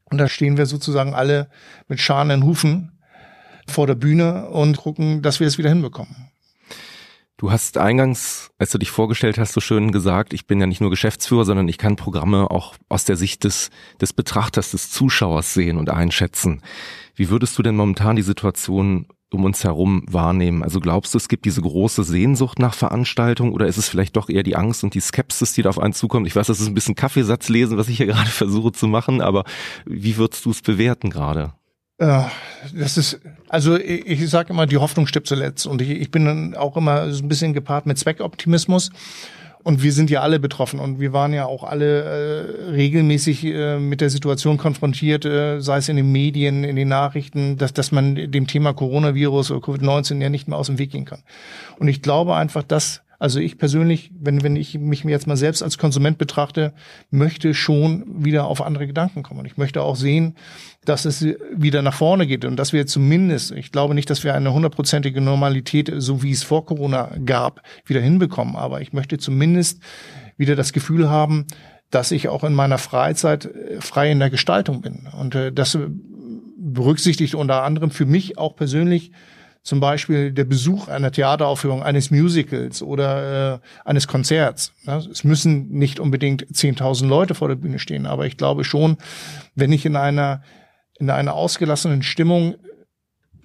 Und 0.05 0.17
da 0.17 0.27
stehen 0.27 0.57
wir 0.57 0.65
sozusagen 0.65 1.13
alle 1.13 1.49
mit 1.87 1.99
scharenden 1.99 2.43
Hufen 2.43 2.99
vor 3.67 3.87
der 3.87 3.95
Bühne 3.95 4.49
und 4.49 4.77
gucken, 4.77 5.21
dass 5.21 5.39
wir 5.39 5.47
es 5.47 5.57
wieder 5.57 5.69
hinbekommen. 5.69 6.28
Du 7.39 7.53
hast 7.53 7.77
eingangs, 7.77 8.51
als 8.57 8.71
du 8.71 8.77
dich 8.77 8.91
vorgestellt 8.91 9.37
hast, 9.37 9.53
so 9.53 9.61
schön 9.61 9.93
gesagt, 9.93 10.33
ich 10.33 10.45
bin 10.45 10.59
ja 10.59 10.67
nicht 10.67 10.81
nur 10.81 10.89
Geschäftsführer, 10.89 11.45
sondern 11.45 11.69
ich 11.69 11.77
kann 11.77 11.95
Programme 11.95 12.51
auch 12.51 12.75
aus 12.89 13.05
der 13.05 13.15
Sicht 13.15 13.45
des, 13.45 13.69
des 14.01 14.11
Betrachters, 14.11 14.71
des 14.71 14.91
Zuschauers 14.91 15.53
sehen 15.53 15.77
und 15.77 15.89
einschätzen. 15.89 16.61
Wie 17.15 17.29
würdest 17.29 17.57
du 17.57 17.63
denn 17.63 17.77
momentan 17.77 18.17
die 18.17 18.23
Situation 18.23 19.05
um 19.31 19.45
uns 19.45 19.63
herum 19.63 20.03
wahrnehmen? 20.05 20.63
Also 20.63 20.81
glaubst 20.81 21.13
du, 21.13 21.17
es 21.17 21.29
gibt 21.29 21.45
diese 21.45 21.61
große 21.61 22.03
Sehnsucht 22.03 22.59
nach 22.59 22.73
Veranstaltung 22.73 23.53
oder 23.53 23.67
ist 23.67 23.77
es 23.77 23.87
vielleicht 23.87 24.17
doch 24.17 24.27
eher 24.27 24.43
die 24.43 24.57
Angst 24.57 24.83
und 24.83 24.93
die 24.93 24.99
Skepsis, 24.99 25.53
die 25.53 25.61
da 25.61 25.69
auf 25.69 25.79
einen 25.79 25.93
zukommt? 25.93 26.27
Ich 26.27 26.35
weiß, 26.35 26.47
das 26.47 26.59
ist 26.59 26.67
ein 26.67 26.73
bisschen 26.73 26.95
Kaffeesatz 26.95 27.47
lesen, 27.47 27.77
was 27.77 27.87
ich 27.87 27.95
hier 27.95 28.07
gerade 28.07 28.29
versuche 28.29 28.73
zu 28.73 28.89
machen, 28.89 29.21
aber 29.21 29.45
wie 29.85 30.17
würdest 30.17 30.45
du 30.45 30.51
es 30.51 30.61
bewerten 30.61 31.09
gerade? 31.09 31.53
Äh, 31.99 32.23
das 32.73 32.97
ist, 32.97 33.19
also 33.47 33.77
ich, 33.77 34.07
ich 34.07 34.29
sage 34.29 34.51
immer, 34.51 34.65
die 34.65 34.77
Hoffnung 34.77 35.07
stirbt 35.07 35.27
zuletzt. 35.27 35.67
Und 35.67 35.81
ich, 35.81 35.89
ich 35.89 36.11
bin 36.11 36.25
dann 36.25 36.55
auch 36.55 36.75
immer 36.77 37.11
so 37.11 37.23
ein 37.23 37.27
bisschen 37.27 37.53
gepaart 37.53 37.85
mit 37.85 37.97
Zweckoptimismus. 37.97 38.91
Und 39.61 39.83
wir 39.83 39.91
sind 39.91 40.09
ja 40.09 40.21
alle 40.21 40.39
betroffen 40.39 40.79
und 40.79 41.01
wir 41.01 41.11
waren 41.11 41.33
ja 41.33 41.45
auch 41.45 41.65
alle 41.65 42.03
äh, 42.03 42.69
regelmäßig 42.71 43.43
äh, 43.43 43.77
mit 43.77 43.99
der 43.99 44.09
Situation 44.09 44.57
konfrontiert, 44.57 45.25
äh, 45.25 45.59
sei 45.59 45.77
es 45.77 45.89
in 45.89 45.97
den 45.97 46.13
Medien, 46.13 46.63
in 46.63 46.77
den 46.77 46.87
Nachrichten, 46.87 47.57
dass, 47.57 47.73
dass 47.73 47.91
man 47.91 48.15
dem 48.15 48.47
Thema 48.47 48.71
Coronavirus 48.71 49.51
oder 49.51 49.59
Covid-19 49.59 50.21
ja 50.21 50.29
nicht 50.29 50.47
mehr 50.47 50.57
aus 50.57 50.67
dem 50.67 50.79
Weg 50.79 50.91
gehen 50.91 51.03
kann. 51.03 51.19
Und 51.77 51.89
ich 51.89 52.01
glaube 52.01 52.35
einfach, 52.35 52.63
dass 52.63 53.01
also 53.19 53.39
ich 53.41 53.57
persönlich, 53.57 54.11
wenn, 54.17 54.41
wenn 54.43 54.55
ich 54.55 54.79
mich 54.79 55.03
jetzt 55.03 55.27
mal 55.27 55.35
selbst 55.35 55.61
als 55.61 55.77
Konsument 55.77 56.17
betrachte, 56.17 56.73
möchte 57.11 57.53
schon 57.53 58.23
wieder 58.23 58.45
auf 58.45 58.61
andere 58.61 58.87
Gedanken 58.87 59.23
kommen. 59.23 59.41
Und 59.41 59.45
ich 59.45 59.57
möchte 59.57 59.83
auch 59.83 59.97
sehen, 59.97 60.35
dass 60.85 61.03
es 61.03 61.25
wieder 61.53 61.81
nach 61.81 61.93
vorne 61.93 62.25
geht 62.25 62.45
und 62.45 62.55
dass 62.55 62.71
wir 62.71 62.87
zumindest, 62.87 63.51
ich 63.51 63.73
glaube 63.73 63.93
nicht, 63.93 64.09
dass 64.09 64.23
wir 64.23 64.33
eine 64.33 64.53
hundertprozentige 64.53 65.19
Normalität, 65.19 65.91
so 65.97 66.23
wie 66.23 66.31
es 66.31 66.43
vor 66.43 66.65
Corona 66.65 67.11
gab, 67.25 67.61
wieder 67.85 67.99
hinbekommen. 67.99 68.55
Aber 68.55 68.81
ich 68.81 68.93
möchte 68.93 69.17
zumindest 69.17 69.81
wieder 70.37 70.55
das 70.55 70.71
Gefühl 70.71 71.09
haben, 71.09 71.45
dass 71.91 72.11
ich 72.11 72.29
auch 72.29 72.45
in 72.45 72.53
meiner 72.53 72.77
Freizeit 72.77 73.45
äh, 73.45 73.81
frei 73.81 74.11
in 74.11 74.19
der 74.19 74.29
Gestaltung 74.29 74.81
bin. 74.81 75.09
Und 75.19 75.35
äh, 75.35 75.51
das 75.51 75.77
berücksichtigt 76.57 77.35
unter 77.35 77.63
anderem 77.63 77.91
für 77.91 78.05
mich 78.05 78.37
auch 78.37 78.55
persönlich 78.55 79.11
zum 79.69 79.79
Beispiel 79.79 80.31
der 80.31 80.45
Besuch 80.45 80.87
einer 80.87 81.11
Theateraufführung, 81.11 81.83
eines 81.83 82.09
Musicals 82.09 82.81
oder 82.81 83.53
äh, 83.53 83.59
eines 83.85 84.07
Konzerts. 84.07 84.73
Es 85.11 85.23
müssen 85.23 85.69
nicht 85.69 85.99
unbedingt 85.99 86.43
10.000 86.47 87.05
Leute 87.05 87.35
vor 87.35 87.49
der 87.49 87.55
Bühne 87.55 87.77
stehen, 87.77 88.07
aber 88.07 88.25
ich 88.25 88.35
glaube 88.35 88.63
schon, 88.63 88.97
wenn 89.53 89.71
ich 89.71 89.85
in 89.85 89.95
einer 89.95 90.41
in 90.99 91.11
einer 91.11 91.35
ausgelassenen 91.35 92.01
Stimmung 92.01 92.55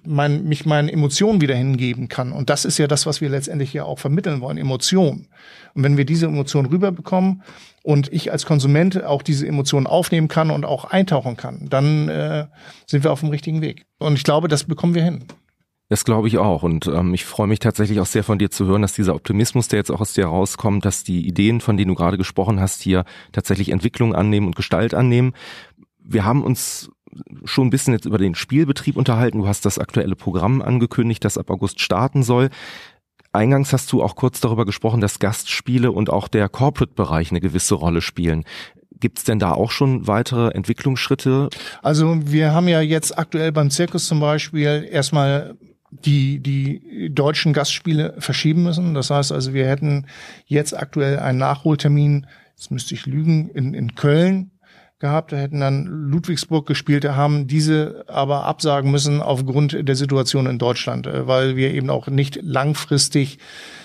mein, 0.03 0.45
mich 0.45 0.65
meinen 0.65 0.89
Emotionen 0.89 1.41
wieder 1.41 1.55
hingeben 1.55 2.07
kann. 2.07 2.31
Und 2.31 2.49
das 2.49 2.65
ist 2.65 2.79
ja 2.79 2.87
das, 2.87 3.05
was 3.05 3.21
wir 3.21 3.29
letztendlich 3.29 3.71
ja 3.71 3.83
auch 3.83 3.99
vermitteln 3.99 4.41
wollen, 4.41 4.57
Emotionen. 4.57 5.27
Und 5.75 5.83
wenn 5.83 5.95
wir 5.95 6.05
diese 6.05 6.25
Emotionen 6.25 6.69
rüberbekommen 6.69 7.43
und 7.83 8.11
ich 8.11 8.31
als 8.31 8.47
Konsument 8.47 9.03
auch 9.03 9.21
diese 9.21 9.47
Emotionen 9.47 9.85
aufnehmen 9.85 10.27
kann 10.27 10.49
und 10.49 10.65
auch 10.65 10.85
eintauchen 10.85 11.37
kann, 11.37 11.67
dann 11.69 12.09
äh, 12.09 12.47
sind 12.87 13.03
wir 13.03 13.11
auf 13.11 13.19
dem 13.19 13.29
richtigen 13.29 13.61
Weg. 13.61 13.85
Und 13.99 14.15
ich 14.15 14.23
glaube, 14.23 14.47
das 14.47 14.63
bekommen 14.63 14.95
wir 14.95 15.03
hin. 15.03 15.25
Das 15.87 16.03
glaube 16.03 16.27
ich 16.27 16.39
auch. 16.39 16.63
Und 16.63 16.87
ähm, 16.87 17.13
ich 17.13 17.25
freue 17.25 17.47
mich 17.47 17.59
tatsächlich 17.59 17.99
auch 17.99 18.07
sehr 18.07 18.23
von 18.23 18.39
dir 18.39 18.49
zu 18.49 18.65
hören, 18.65 18.81
dass 18.81 18.93
dieser 18.93 19.13
Optimismus, 19.13 19.67
der 19.67 19.77
jetzt 19.77 19.91
auch 19.91 20.01
aus 20.01 20.13
dir 20.13 20.25
rauskommt, 20.25 20.83
dass 20.83 21.03
die 21.03 21.27
Ideen, 21.27 21.61
von 21.61 21.77
denen 21.77 21.89
du 21.89 21.95
gerade 21.95 22.17
gesprochen 22.17 22.59
hast, 22.59 22.81
hier 22.81 23.05
tatsächlich 23.31 23.69
Entwicklung 23.69 24.15
annehmen 24.15 24.47
und 24.47 24.55
Gestalt 24.55 24.95
annehmen. 24.95 25.33
Wir 25.99 26.25
haben 26.25 26.43
uns 26.43 26.89
schon 27.45 27.67
ein 27.67 27.69
bisschen 27.69 27.93
jetzt 27.93 28.05
über 28.05 28.17
den 28.17 28.35
Spielbetrieb 28.35 28.97
unterhalten. 28.97 29.37
Du 29.37 29.47
hast 29.47 29.65
das 29.65 29.77
aktuelle 29.77 30.15
Programm 30.15 30.61
angekündigt, 30.61 31.23
das 31.23 31.37
ab 31.37 31.49
August 31.51 31.79
starten 31.79 32.23
soll. 32.23 32.49
Eingangs 33.31 33.71
hast 33.73 33.91
du 33.91 34.01
auch 34.01 34.15
kurz 34.15 34.39
darüber 34.39 34.65
gesprochen, 34.65 35.01
dass 35.01 35.19
Gastspiele 35.19 35.91
und 35.91 36.09
auch 36.09 36.27
der 36.27 36.49
Corporate-Bereich 36.49 37.31
eine 37.31 37.41
gewisse 37.41 37.75
Rolle 37.75 38.01
spielen. 38.01 38.43
Gibt 38.99 39.19
es 39.19 39.23
denn 39.25 39.39
da 39.39 39.51
auch 39.51 39.71
schon 39.71 40.07
weitere 40.07 40.49
Entwicklungsschritte? 40.51 41.49
Also 41.83 42.17
wir 42.25 42.53
haben 42.53 42.69
ja 42.69 42.81
jetzt 42.81 43.17
aktuell 43.17 43.51
beim 43.51 43.69
Zirkus 43.69 44.07
zum 44.07 44.21
Beispiel 44.21 44.87
erstmal 44.89 45.57
die, 46.03 46.39
die 46.39 47.13
deutschen 47.13 47.53
Gastspiele 47.53 48.15
verschieben 48.19 48.63
müssen. 48.63 48.93
Das 48.93 49.09
heißt 49.09 49.31
also, 49.31 49.53
wir 49.53 49.67
hätten 49.67 50.07
jetzt 50.45 50.77
aktuell 50.77 51.19
einen 51.19 51.39
Nachholtermin, 51.39 52.27
jetzt 52.55 52.71
müsste 52.71 52.95
ich 52.95 53.05
lügen, 53.05 53.49
in, 53.49 53.73
in 53.73 53.95
Köln 53.95 54.51
gehabt, 54.99 55.33
da 55.33 55.37
hätten 55.37 55.59
dann 55.59 55.85
Ludwigsburg 55.85 56.65
gespielt, 56.65 57.03
da 57.03 57.15
haben 57.15 57.47
diese 57.47 58.05
aber 58.07 58.45
absagen 58.45 58.91
müssen 58.91 59.21
aufgrund 59.21 59.77
der 59.87 59.95
Situation 59.95 60.45
in 60.45 60.57
Deutschland, 60.57 61.05
äh, 61.05 61.27
weil 61.27 61.55
wir 61.55 61.73
eben 61.73 61.89
auch 61.89 62.07
nicht 62.07 62.39
langfristig 62.41 63.39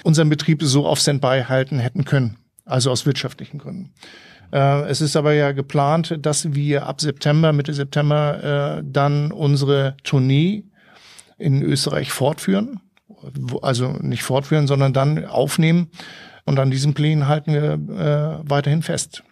unseren 0.04 0.28
Betrieb 0.28 0.62
so 0.62 0.86
auf 0.86 0.98
Standby 1.00 1.44
halten 1.48 1.78
hätten 1.78 2.04
können, 2.04 2.36
also 2.64 2.90
aus 2.90 3.06
wirtschaftlichen 3.06 3.58
Gründen. 3.58 3.92
Äh, 4.52 4.88
es 4.88 5.00
ist 5.00 5.16
aber 5.16 5.32
ja 5.32 5.52
geplant, 5.52 6.16
dass 6.20 6.54
wir 6.54 6.86
ab 6.86 7.00
September, 7.00 7.52
Mitte 7.52 7.74
September, 7.74 8.78
äh, 8.78 8.82
dann 8.84 9.32
unsere 9.32 9.96
Tournee 10.04 10.64
in 11.40 11.62
Österreich 11.62 12.12
fortführen. 12.12 12.80
Also 13.62 13.92
nicht 14.00 14.22
fortführen, 14.22 14.66
sondern 14.66 14.92
dann 14.92 15.24
aufnehmen. 15.24 15.90
Und 16.44 16.58
an 16.58 16.70
diesen 16.70 16.94
Plänen 16.94 17.28
halten 17.28 17.52
wir 17.52 17.72
äh, 17.72 18.48
weiterhin 18.48 18.82
fest. 18.82 19.22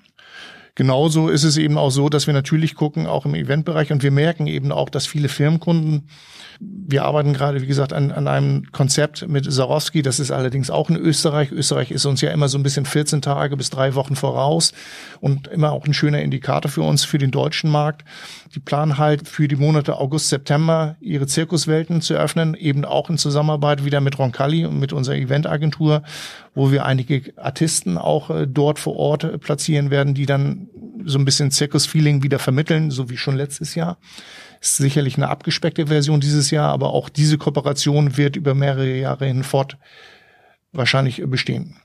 Genauso 0.79 1.29
ist 1.29 1.43
es 1.43 1.57
eben 1.57 1.77
auch 1.77 1.91
so, 1.91 2.09
dass 2.09 2.29
wir 2.29 2.35
natürlich 2.35 2.77
gucken, 2.77 3.09
auch 3.09 3.27
im 3.27 3.35
Eventbereich, 3.35 3.91
und 3.91 4.05
wir 4.05 4.13
merken 4.13 4.47
eben 4.47 4.71
auch, 4.71 4.91
dass 4.91 5.09
viele 5.09 5.29
Firmenkunden 5.29 6.05
wir 6.61 7.05
arbeiten 7.05 7.35
gerade, 7.35 7.63
wie 7.63 7.67
gesagt, 7.67 7.93
an, 7.93 8.11
an 8.11 8.27
einem 8.27 8.73
Konzept 8.73 9.29
mit 9.29 9.51
Sarowski. 9.51 10.03
Das 10.03 10.19
ist 10.19 10.33
allerdings 10.33 10.71
auch 10.71 10.91
in 10.91 10.97
Österreich. 10.97 11.53
Österreich 11.53 11.93
ist 11.93 12.05
uns 12.05 12.21
ja 12.21 12.31
immer 12.31 12.49
so 12.49 12.59
ein 12.59 12.65
bisschen 12.65 12.85
14 12.85 13.23
Tage 13.23 13.57
bis 13.57 13.71
drei 13.71 13.95
Wochen 13.95 14.17
voraus 14.17 14.73
und 15.21 15.47
immer 15.47 15.71
auch 15.71 15.87
ein 15.87 15.95
schöner 15.95 16.21
Indikator 16.21 16.69
für 16.69 16.83
uns, 16.83 17.05
für 17.05 17.19
den 17.19 17.31
deutschen 17.31 17.71
Markt. 17.71 18.05
Die 18.55 18.61
planen 18.61 18.99
halt 18.99 19.29
für 19.29 19.47
die 19.47 19.57
Monate 19.57 19.99
August, 19.99 20.31
September 20.31 20.97
ihre 21.01 21.29
Zirkuswelten 21.29 22.01
zu 22.01 22.15
öffnen, 22.15 22.55
eben 22.55 22.85
auch 22.85 23.09
in 23.09 23.19
Zusammenarbeit 23.19 23.85
wieder 23.85 24.01
mit 24.01 24.19
Roncalli 24.19 24.67
und 24.67 24.81
mit 24.81 24.93
unserer 24.93 25.17
Eventagentur, 25.17 26.03
wo 26.55 26.73
wir 26.73 26.85
einige 26.85 27.33
Artisten 27.37 27.99
auch 27.99 28.31
äh, 28.31 28.47
dort 28.47 28.79
vor 28.79 28.97
Ort 28.97 29.25
äh, 29.25 29.39
platzieren 29.39 29.91
werden, 29.91 30.15
die 30.15 30.27
dann 30.27 30.69
so 31.05 31.19
ein 31.19 31.25
bisschen 31.25 31.51
Zirkusfeeling 31.51 32.23
wieder 32.23 32.39
vermitteln, 32.39 32.91
so 32.91 33.11
wie 33.11 33.17
schon 33.17 33.37
letztes 33.37 33.75
Jahr. 33.75 33.99
Ist 34.61 34.77
sicherlich 34.77 35.17
eine 35.17 35.29
abgespeckte 35.29 35.87
Version 35.87 36.21
dieses 36.21 36.51
Jahr, 36.51 36.73
aber 36.73 36.93
auch 36.93 37.09
diese 37.09 37.39
Kooperation 37.39 38.17
wird 38.17 38.37
über 38.37 38.55
mehrere 38.55 38.97
Jahre 38.97 39.27
hinfort 39.27 39.79
wahrscheinlich 40.73 41.23
bestehen. 41.27 41.77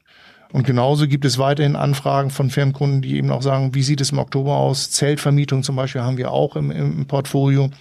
Und 0.52 0.68
genauso 0.68 1.08
gibt 1.08 1.26
es 1.26 1.40
weiterhin 1.40 1.76
Anfragen 1.76 2.30
von 2.30 2.52
Firmenkunden, 2.52 3.02
die 3.02 3.16
eben 3.18 3.32
auch 3.32 3.42
sagen, 3.42 3.74
wie 3.74 3.82
sieht 3.82 4.02
es 4.02 4.12
im 4.12 4.20
Oktober 4.20 4.56
aus? 4.56 4.92
Zeltvermietung 4.92 5.64
zum 5.64 5.76
Beispiel 5.76 6.02
haben 6.02 6.18
wir 6.18 6.32
auch 6.32 6.56
im, 6.56 6.70
im 6.70 7.08
Portfolio. 7.08 7.72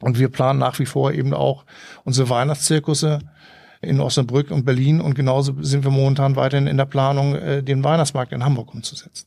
Und 0.00 0.18
wir 0.18 0.28
planen 0.28 0.60
nach 0.60 0.78
wie 0.78 0.86
vor 0.86 1.12
eben 1.12 1.34
auch 1.34 1.64
unsere 2.04 2.28
Weihnachtszirkusse 2.28 3.18
in 3.80 4.00
Osnabrück 4.00 4.50
und 4.50 4.64
Berlin. 4.64 5.00
Und 5.00 5.14
genauso 5.14 5.62
sind 5.62 5.84
wir 5.84 5.90
momentan 5.90 6.36
weiterhin 6.36 6.66
in 6.66 6.76
der 6.76 6.86
Planung, 6.86 7.34
äh, 7.34 7.62
den 7.62 7.82
Weihnachtsmarkt 7.84 8.32
in 8.32 8.44
Hamburg 8.44 8.74
umzusetzen. 8.74 9.26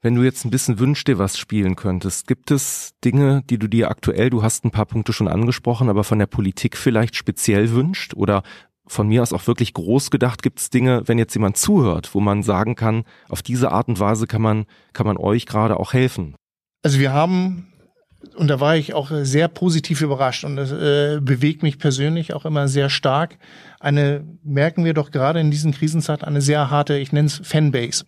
Wenn 0.00 0.14
du 0.14 0.22
jetzt 0.22 0.44
ein 0.44 0.50
bisschen 0.50 0.78
wünsch 0.78 1.02
dir 1.02 1.18
was 1.18 1.36
spielen 1.36 1.74
könntest, 1.74 2.28
gibt 2.28 2.52
es 2.52 2.94
Dinge, 3.04 3.42
die 3.50 3.58
du 3.58 3.66
dir 3.66 3.90
aktuell, 3.90 4.30
du 4.30 4.44
hast 4.44 4.64
ein 4.64 4.70
paar 4.70 4.86
Punkte 4.86 5.12
schon 5.12 5.26
angesprochen, 5.26 5.88
aber 5.88 6.04
von 6.04 6.20
der 6.20 6.26
Politik 6.26 6.76
vielleicht 6.76 7.16
speziell 7.16 7.72
wünscht 7.72 8.14
oder 8.14 8.44
von 8.86 9.08
mir 9.08 9.22
aus 9.22 9.32
auch 9.32 9.46
wirklich 9.46 9.74
groß 9.74 10.10
gedacht, 10.10 10.42
gibt 10.42 10.60
es 10.60 10.70
Dinge, 10.70 11.02
wenn 11.06 11.18
jetzt 11.18 11.34
jemand 11.34 11.56
zuhört, 11.56 12.14
wo 12.14 12.20
man 12.20 12.42
sagen 12.42 12.76
kann, 12.76 13.04
auf 13.28 13.42
diese 13.42 13.72
Art 13.72 13.88
und 13.88 13.98
Weise 13.98 14.26
kann 14.26 14.40
man, 14.40 14.66
kann 14.92 15.06
man 15.06 15.16
euch 15.16 15.46
gerade 15.46 15.78
auch 15.78 15.92
helfen? 15.92 16.36
Also 16.82 17.00
wir 17.00 17.12
haben 17.12 17.67
und 18.34 18.48
da 18.48 18.60
war 18.60 18.76
ich 18.76 18.94
auch 18.94 19.10
sehr 19.22 19.48
positiv 19.48 20.00
überrascht 20.00 20.44
und 20.44 20.56
das 20.56 20.72
äh, 20.72 21.20
bewegt 21.20 21.62
mich 21.62 21.78
persönlich 21.78 22.34
auch 22.34 22.44
immer 22.44 22.66
sehr 22.66 22.90
stark. 22.90 23.38
Eine, 23.78 24.24
merken 24.42 24.84
wir 24.84 24.94
doch 24.94 25.10
gerade 25.10 25.40
in 25.40 25.50
diesen 25.50 25.72
Krisenzeiten, 25.72 26.26
eine 26.26 26.40
sehr 26.40 26.70
harte, 26.70 26.98
ich 26.98 27.12
nenne 27.12 27.26
es 27.26 27.40
Fanbase. 27.44 28.06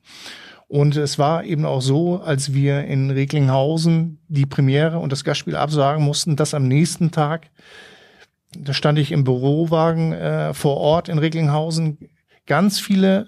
Und 0.67 0.97
es 0.97 1.19
war 1.19 1.45
eben 1.45 1.65
auch 1.65 1.81
so, 1.81 2.21
als 2.21 2.53
wir 2.55 2.85
in 2.85 3.11
Recklinghausen 3.11 4.21
die 4.29 4.47
Premiere 4.47 4.99
und 4.99 5.11
das 5.11 5.25
Gastspiel 5.25 5.57
absagen 5.57 6.05
mussten, 6.05 6.37
dass 6.37 6.55
am 6.55 6.69
nächsten 6.69 7.11
Tag, 7.11 7.51
da 8.57 8.73
stand 8.73 8.99
ich 8.99 9.11
im 9.11 9.25
Bürowagen 9.25 10.13
äh, 10.13 10.55
vor 10.55 10.77
Ort 10.77 11.09
in 11.09 11.19
Recklinghausen, 11.19 11.99
ganz 12.47 12.79
viele 12.79 13.27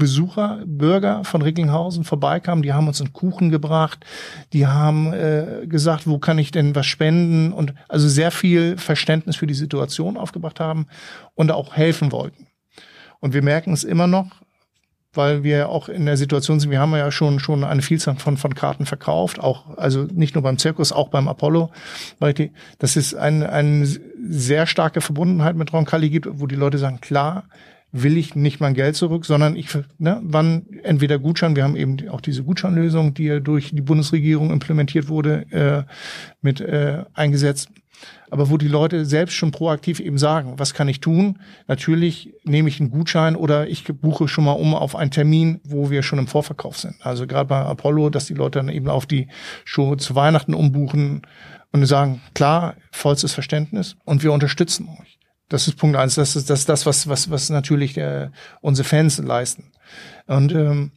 Besucher, 0.00 0.64
Bürger 0.66 1.22
von 1.22 1.42
Recklinghausen 1.42 2.02
vorbeikamen, 2.02 2.64
die 2.64 2.72
haben 2.72 2.88
uns 2.88 3.00
einen 3.00 3.12
Kuchen 3.12 3.50
gebracht, 3.50 4.04
die 4.52 4.66
haben 4.66 5.12
äh, 5.12 5.66
gesagt, 5.68 6.08
wo 6.08 6.18
kann 6.18 6.38
ich 6.38 6.50
denn 6.50 6.74
was 6.74 6.86
spenden? 6.86 7.52
Und 7.52 7.74
also 7.88 8.08
sehr 8.08 8.32
viel 8.32 8.76
Verständnis 8.76 9.36
für 9.36 9.46
die 9.46 9.54
Situation 9.54 10.16
aufgebracht 10.16 10.58
haben 10.58 10.88
und 11.36 11.52
auch 11.52 11.76
helfen 11.76 12.10
wollten. 12.10 12.48
Und 13.20 13.34
wir 13.34 13.42
merken 13.42 13.72
es 13.72 13.84
immer 13.84 14.08
noch, 14.08 14.26
weil 15.12 15.42
wir 15.42 15.68
auch 15.68 15.88
in 15.88 16.06
der 16.06 16.16
Situation 16.16 16.60
sind, 16.60 16.70
wir 16.70 16.80
haben 16.80 16.92
ja 16.92 17.10
schon, 17.10 17.40
schon 17.40 17.64
eine 17.64 17.82
Vielzahl 17.82 18.16
von, 18.16 18.36
von 18.36 18.54
Karten 18.54 18.86
verkauft, 18.86 19.40
auch, 19.40 19.76
also 19.76 20.04
nicht 20.04 20.34
nur 20.34 20.42
beim 20.42 20.58
Zirkus, 20.58 20.92
auch 20.92 21.08
beim 21.08 21.28
Apollo. 21.28 21.70
Weil 22.18 22.32
die, 22.32 22.52
das 22.78 22.96
ist 22.96 23.14
eine, 23.14 23.50
eine 23.50 23.86
sehr 23.86 24.66
starke 24.66 25.00
Verbundenheit 25.00 25.56
mit 25.56 25.72
Roncalli 25.72 26.10
gibt, 26.10 26.28
wo 26.40 26.46
die 26.46 26.56
Leute 26.56 26.78
sagen, 26.78 27.00
klar, 27.00 27.44
will 27.92 28.16
ich 28.16 28.34
nicht 28.34 28.60
mein 28.60 28.74
Geld 28.74 28.96
zurück, 28.96 29.26
sondern 29.26 29.56
ich, 29.56 29.68
ne, 29.98 30.20
wann 30.22 30.66
entweder 30.82 31.18
Gutschein, 31.18 31.56
wir 31.56 31.64
haben 31.64 31.76
eben 31.76 32.08
auch 32.08 32.20
diese 32.20 32.44
Gutscheinlösung, 32.44 33.14
die 33.14 33.24
ja 33.24 33.40
durch 33.40 33.70
die 33.72 33.80
Bundesregierung 33.80 34.50
implementiert 34.50 35.08
wurde, 35.08 35.46
äh, 35.50 35.82
mit 36.40 36.60
äh, 36.60 37.04
eingesetzt 37.14 37.70
aber 38.30 38.48
wo 38.50 38.56
die 38.56 38.68
Leute 38.68 39.04
selbst 39.04 39.34
schon 39.34 39.50
proaktiv 39.50 40.00
eben 40.00 40.18
sagen, 40.18 40.54
was 40.56 40.74
kann 40.74 40.88
ich 40.88 41.00
tun? 41.00 41.38
Natürlich 41.66 42.32
nehme 42.44 42.68
ich 42.68 42.80
einen 42.80 42.90
Gutschein 42.90 43.36
oder 43.36 43.68
ich 43.68 43.84
buche 43.84 44.28
schon 44.28 44.44
mal 44.44 44.52
um 44.52 44.74
auf 44.74 44.96
einen 44.96 45.10
Termin, 45.10 45.60
wo 45.64 45.90
wir 45.90 46.02
schon 46.02 46.18
im 46.18 46.26
Vorverkauf 46.26 46.78
sind. 46.78 46.94
Also 47.00 47.26
gerade 47.26 47.48
bei 47.48 47.60
Apollo, 47.60 48.10
dass 48.10 48.26
die 48.26 48.34
Leute 48.34 48.60
dann 48.60 48.68
eben 48.68 48.88
auf 48.88 49.06
die 49.06 49.28
Show 49.64 49.96
zu 49.96 50.14
Weihnachten 50.14 50.54
umbuchen 50.54 51.22
und 51.72 51.86
sagen, 51.86 52.20
klar, 52.34 52.76
vollstes 52.92 53.32
Verständnis 53.32 53.96
und 54.04 54.22
wir 54.22 54.32
unterstützen 54.32 54.88
euch. 55.00 55.19
Das 55.50 55.66
ist 55.66 55.76
Punkt 55.76 55.96
eins. 55.96 56.14
Das 56.14 56.36
ist 56.36 56.48
das, 56.48 56.60
ist 56.60 56.68
das 56.68 56.86
was, 56.86 57.08
was, 57.08 57.30
was 57.30 57.50
natürlich 57.50 57.92
der, 57.92 58.32
unsere 58.62 58.88
Fans 58.88 59.18
leisten. 59.18 59.64
Und 60.26 60.52
ähm, 60.52 60.92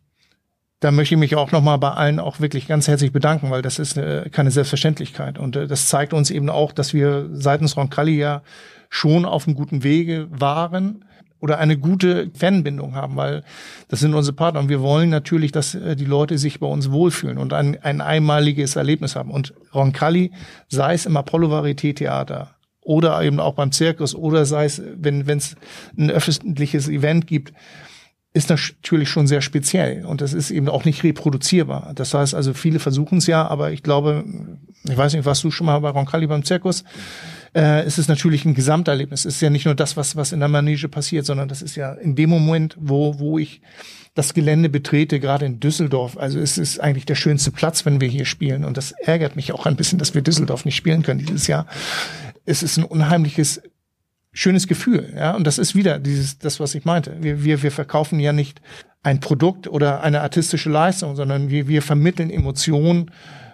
da 0.80 0.92
möchte 0.92 1.16
ich 1.16 1.20
mich 1.20 1.36
auch 1.36 1.52
nochmal 1.52 1.80
bei 1.80 1.92
allen 1.92 2.20
auch 2.20 2.39
wirklich 2.39 2.68
ganz 2.68 2.88
herzlich 2.88 3.12
bedanken, 3.12 3.50
weil 3.50 3.62
das 3.62 3.80
ist 3.80 3.98
äh, 3.98 4.30
keine 4.30 4.52
Selbstverständlichkeit. 4.52 5.39
Und 5.39 5.56
äh, 5.56 5.68
das 5.68 5.88
zeigt 5.88 6.13
uns 6.13 6.30
eben 6.30 6.50
auch, 6.50 6.72
dass 6.72 6.94
wir 6.94 7.30
seitens 7.34 7.76
Roncalli 7.76 8.18
ja 8.18 8.44
schon 8.89 9.26
auf 9.26 9.48
einem 9.48 9.56
guten 9.56 9.84
Wege 9.84 10.28
waren 10.30 11.04
oder 11.39 11.58
eine 11.58 11.78
gute 11.78 12.30
Fanbindung 12.36 12.96
haben, 12.96 13.16
weil 13.16 13.44
das 13.88 14.02
sind 14.02 14.13
unsere 14.13 14.36
Partner 14.36 14.60
und 14.60 14.70
wir 14.70 14.82
wollen 14.82 15.10
natürlich, 15.10 15.52
dass 15.52 15.74
äh, 15.74 15.96
die 15.96 16.06
Leute 16.06 16.38
sich 16.38 16.60
bei 16.60 16.68
uns 16.68 16.92
wohlfühlen 16.92 17.39
und 17.39 17.54
ein, 17.54 17.82
ein 17.82 18.02
einmaliges 18.02 18.76
Erlebnis 18.76 19.16
haben. 19.16 19.32
Und 19.32 19.56
Roncalli, 19.74 20.32
sei 20.68 20.94
es 20.94 21.08
im 21.08 21.18
Apollo 21.18 21.48
Varieté 21.48 21.96
Theater 21.96 22.52
oder 22.84 23.22
eben 23.24 23.39
auch 23.39 23.56
beim 23.56 23.72
Zirkus 23.72 24.15
oder 24.15 24.46
sei 24.46 24.65
es, 24.65 24.82
wenn 24.96 25.28
es 25.28 25.56
ein 25.98 26.12
öffentliches 26.12 26.88
Event 26.88 27.28
gibt, 27.28 27.54
ist 28.34 28.50
natürlich 28.50 29.10
schon 29.10 29.28
sehr 29.28 29.41
speziell 29.41 30.06
und 30.06 30.22
das 30.22 30.34
ist 30.34 30.50
eben 30.50 30.67
auch 30.67 30.86
nicht 30.86 31.04
reproduzierbar. 31.04 31.91
Das 31.93 32.15
heißt 32.15 32.34
also, 32.34 32.54
viele 32.54 32.80
versuchen 32.80 33.19
es 33.19 33.28
ja, 33.28 33.48
aber 33.48 33.72
ich 33.72 33.84
glaube, 33.84 34.24
ich 34.89 34.98
weiß 34.98 35.13
nicht, 35.13 35.26
warst 35.26 35.43
du 35.43 35.52
schon 35.52 35.67
mal 35.67 35.80
bei 35.80 35.89
Roncalli 35.89 36.26
beim 36.26 36.43
Zirkus? 36.43 36.84
Äh, 37.54 37.84
es 37.84 38.00
ist 38.00 38.08
natürlich 38.08 38.43
ein 38.46 38.56
Gesamterlebnis. 38.56 39.26
Es 39.26 39.36
ist 39.36 39.41
ja 39.41 39.52
nicht 39.52 39.65
nur 39.65 39.76
das, 39.76 39.96
was, 39.98 40.15
was 40.15 40.32
in 40.32 40.39
der 40.39 40.50
Manege 40.50 40.89
passiert, 40.89 41.28
sondern 41.28 41.48
das 41.48 41.62
ist 41.62 41.76
ja 41.76 41.93
in 41.93 42.15
dem 42.15 42.32
Moment, 42.32 42.76
wo, 42.80 43.19
wo 43.19 43.38
ich 43.38 43.62
das 44.15 44.34
Gelände 44.34 44.69
betrete, 44.69 45.19
gerade 45.19 45.46
in 45.46 45.60
Düsseldorf. 45.60 46.17
Also 46.17 46.39
es 46.39 46.58
ist 46.58 46.80
eigentlich 46.80 47.06
der 47.06 47.15
schönste 47.15 47.52
Platz, 47.52 47.86
wenn 47.86 48.02
wir 48.02 48.08
hier 48.08 48.26
spielen. 48.26 48.65
Und 48.65 48.78
das 48.78 48.91
ärgert 48.91 49.36
mich 49.36 49.54
auch 49.54 49.65
ein 49.65 49.76
bisschen, 49.76 50.00
dass 50.00 50.15
wir 50.15 50.22
Düsseldorf 50.22 50.65
nicht 50.65 50.76
spielen 50.76 51.04
können 51.04 51.19
dieses 51.19 51.48
Jahr. 51.48 51.67
Es 52.45 52.63
ist 52.63 52.77
ein 52.77 52.84
unheimliches 52.84 53.62
schönes 54.32 54.67
Gefühl. 54.67 55.13
Ja, 55.15 55.36
und 55.36 55.45
das 55.45 55.58
ist 55.58 55.75
wieder 55.75 55.99
dieses, 55.99 56.39
das, 56.39 56.60
was 56.60 56.75
ich 56.75 56.86
meinte. 56.86 57.15
Wir, 57.21 57.43
wir, 57.43 57.62
wir 57.62 57.71
verkaufen 57.71 58.19
ja 58.19 58.34
nicht 58.34 58.62
ein 59.03 59.19
Produkt 59.19 59.67
oder 59.67 60.01
eine 60.01 60.21
artistische 60.21 60.69
Leistung, 60.69 61.15
sondern 61.15 61.49
wir, 61.49 61.67
wir 61.67 61.82
vermitteln 61.82 62.29
Emotionen 62.29 63.12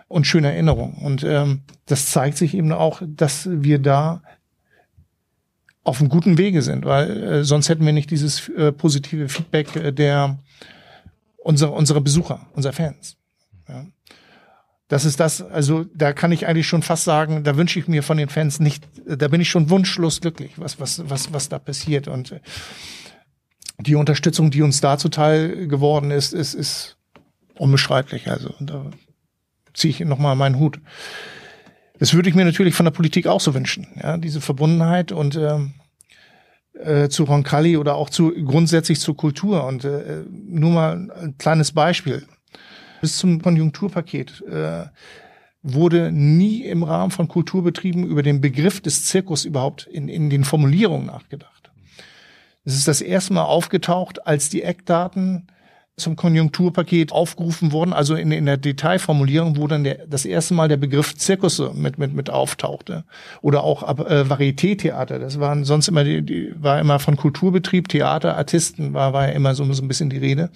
und 0.07 0.25
schöne 0.25 0.51
Erinnerungen. 0.51 0.95
Und 1.03 1.23
ähm, 1.23 1.61
das 1.85 2.11
zeigt 2.11 2.37
sich 2.37 2.53
eben 2.53 2.71
auch, 2.71 3.01
dass 3.05 3.47
wir 3.51 3.79
da 3.79 4.21
auf 5.83 5.99
einem 5.99 6.09
guten 6.09 6.37
Wege 6.37 6.61
sind, 6.61 6.85
weil 6.85 7.23
äh, 7.23 7.43
sonst 7.43 7.69
hätten 7.69 7.85
wir 7.85 7.93
nicht 7.93 8.11
dieses 8.11 8.47
äh, 8.49 8.71
positive 8.71 9.27
Feedback 9.27 9.75
äh, 9.75 9.91
der 9.91 10.39
unserer 11.37 11.73
unserer 11.73 12.01
Besucher, 12.01 12.47
unserer 12.53 12.73
Fans. 12.73 13.17
Ja. 13.67 13.85
Das 14.89 15.05
ist 15.05 15.19
das, 15.19 15.43
also 15.43 15.85
da 15.93 16.13
kann 16.13 16.31
ich 16.31 16.47
eigentlich 16.47 16.67
schon 16.67 16.81
fast 16.81 17.03
sagen, 17.03 17.43
da 17.43 17.55
wünsche 17.55 17.77
ich 17.77 17.87
mir 17.87 18.01
von 18.01 18.17
den 18.17 18.27
Fans 18.27 18.59
nicht, 18.59 18.83
da 19.05 19.27
bin 19.27 19.39
ich 19.39 19.49
schon 19.49 19.69
wunschlos 19.69 20.19
glücklich, 20.19 20.53
was, 20.57 20.79
was, 20.79 21.07
was, 21.07 21.31
was 21.31 21.47
da 21.47 21.59
passiert. 21.59 22.07
Und 22.07 22.31
äh, 22.31 22.39
die 23.79 23.93
Unterstützung, 23.93 24.49
die 24.49 24.63
uns 24.63 24.81
da 24.81 24.97
zuteil 24.97 25.67
geworden 25.67 26.09
ist, 26.09 26.33
ist, 26.33 26.55
ist 26.55 26.97
unbeschreiblich. 27.55 28.31
Also 28.31 28.55
da 28.59 28.87
ziehe 29.75 29.91
ich 29.91 29.99
nochmal 29.99 30.35
meinen 30.35 30.57
Hut. 30.57 30.79
Das 31.99 32.15
würde 32.15 32.27
ich 32.27 32.35
mir 32.35 32.45
natürlich 32.45 32.73
von 32.73 32.85
der 32.85 32.91
Politik 32.91 33.27
auch 33.27 33.41
so 33.41 33.53
wünschen, 33.53 33.87
ja, 34.01 34.17
diese 34.17 34.41
Verbundenheit 34.41 35.11
und 35.11 35.35
äh, 35.35 35.59
äh, 36.79 37.09
zu 37.09 37.25
Roncalli 37.25 37.77
oder 37.77 37.93
auch 37.93 38.09
zu 38.09 38.31
grundsätzlich 38.43 38.99
zur 38.99 39.15
Kultur. 39.15 39.65
Und 39.65 39.83
äh, 39.85 40.23
nur 40.27 40.71
mal 40.71 41.11
ein 41.11 41.37
kleines 41.37 41.73
Beispiel 41.73 42.25
bis 43.01 43.17
zum 43.17 43.41
Konjunkturpaket 43.41 44.43
äh, 44.47 44.85
wurde 45.61 46.11
nie 46.11 46.63
im 46.63 46.83
Rahmen 46.83 47.11
von 47.11 47.27
Kulturbetrieben 47.27 48.05
über 48.05 48.23
den 48.23 48.41
Begriff 48.41 48.81
des 48.81 49.05
Zirkus 49.05 49.45
überhaupt 49.45 49.87
in, 49.87 50.07
in 50.07 50.29
den 50.29 50.43
Formulierungen 50.43 51.07
nachgedacht. 51.07 51.71
Es 52.63 52.75
ist 52.75 52.87
das 52.87 53.01
erste 53.01 53.33
Mal 53.33 53.43
aufgetaucht, 53.43 54.25
als 54.27 54.49
die 54.49 54.63
Eckdaten 54.63 55.47
zum 55.99 56.15
Konjunkturpaket 56.15 57.11
aufgerufen 57.11 57.71
wurden, 57.71 57.93
also 57.93 58.15
in, 58.15 58.31
in 58.31 58.45
der 58.45 58.57
Detailformulierung, 58.57 59.57
wo 59.57 59.67
dann 59.67 59.83
der, 59.83 60.07
das 60.07 60.25
erste 60.25 60.53
Mal 60.53 60.67
der 60.67 60.77
Begriff 60.77 61.15
Zirkus 61.15 61.61
mit, 61.73 61.97
mit, 61.97 62.13
mit 62.13 62.29
auftauchte. 62.29 63.03
Oder 63.41 63.63
auch 63.63 63.83
äh, 63.83 64.21
Varieté-Theater. 64.21 65.19
Das 65.19 65.39
waren 65.39 65.65
sonst 65.65 65.87
immer 65.87 66.03
die, 66.03 66.21
die, 66.21 66.53
war 66.55 66.79
immer 66.79 66.99
von 66.99 67.17
Kulturbetrieb, 67.17 67.89
Theater, 67.89 68.37
Artisten, 68.37 68.93
war, 68.93 69.13
war 69.13 69.27
ja 69.27 69.33
immer 69.33 69.55
so, 69.55 69.71
so 69.73 69.83
ein 69.83 69.87
bisschen 69.87 70.09
die 70.09 70.17
Rede. 70.17 70.49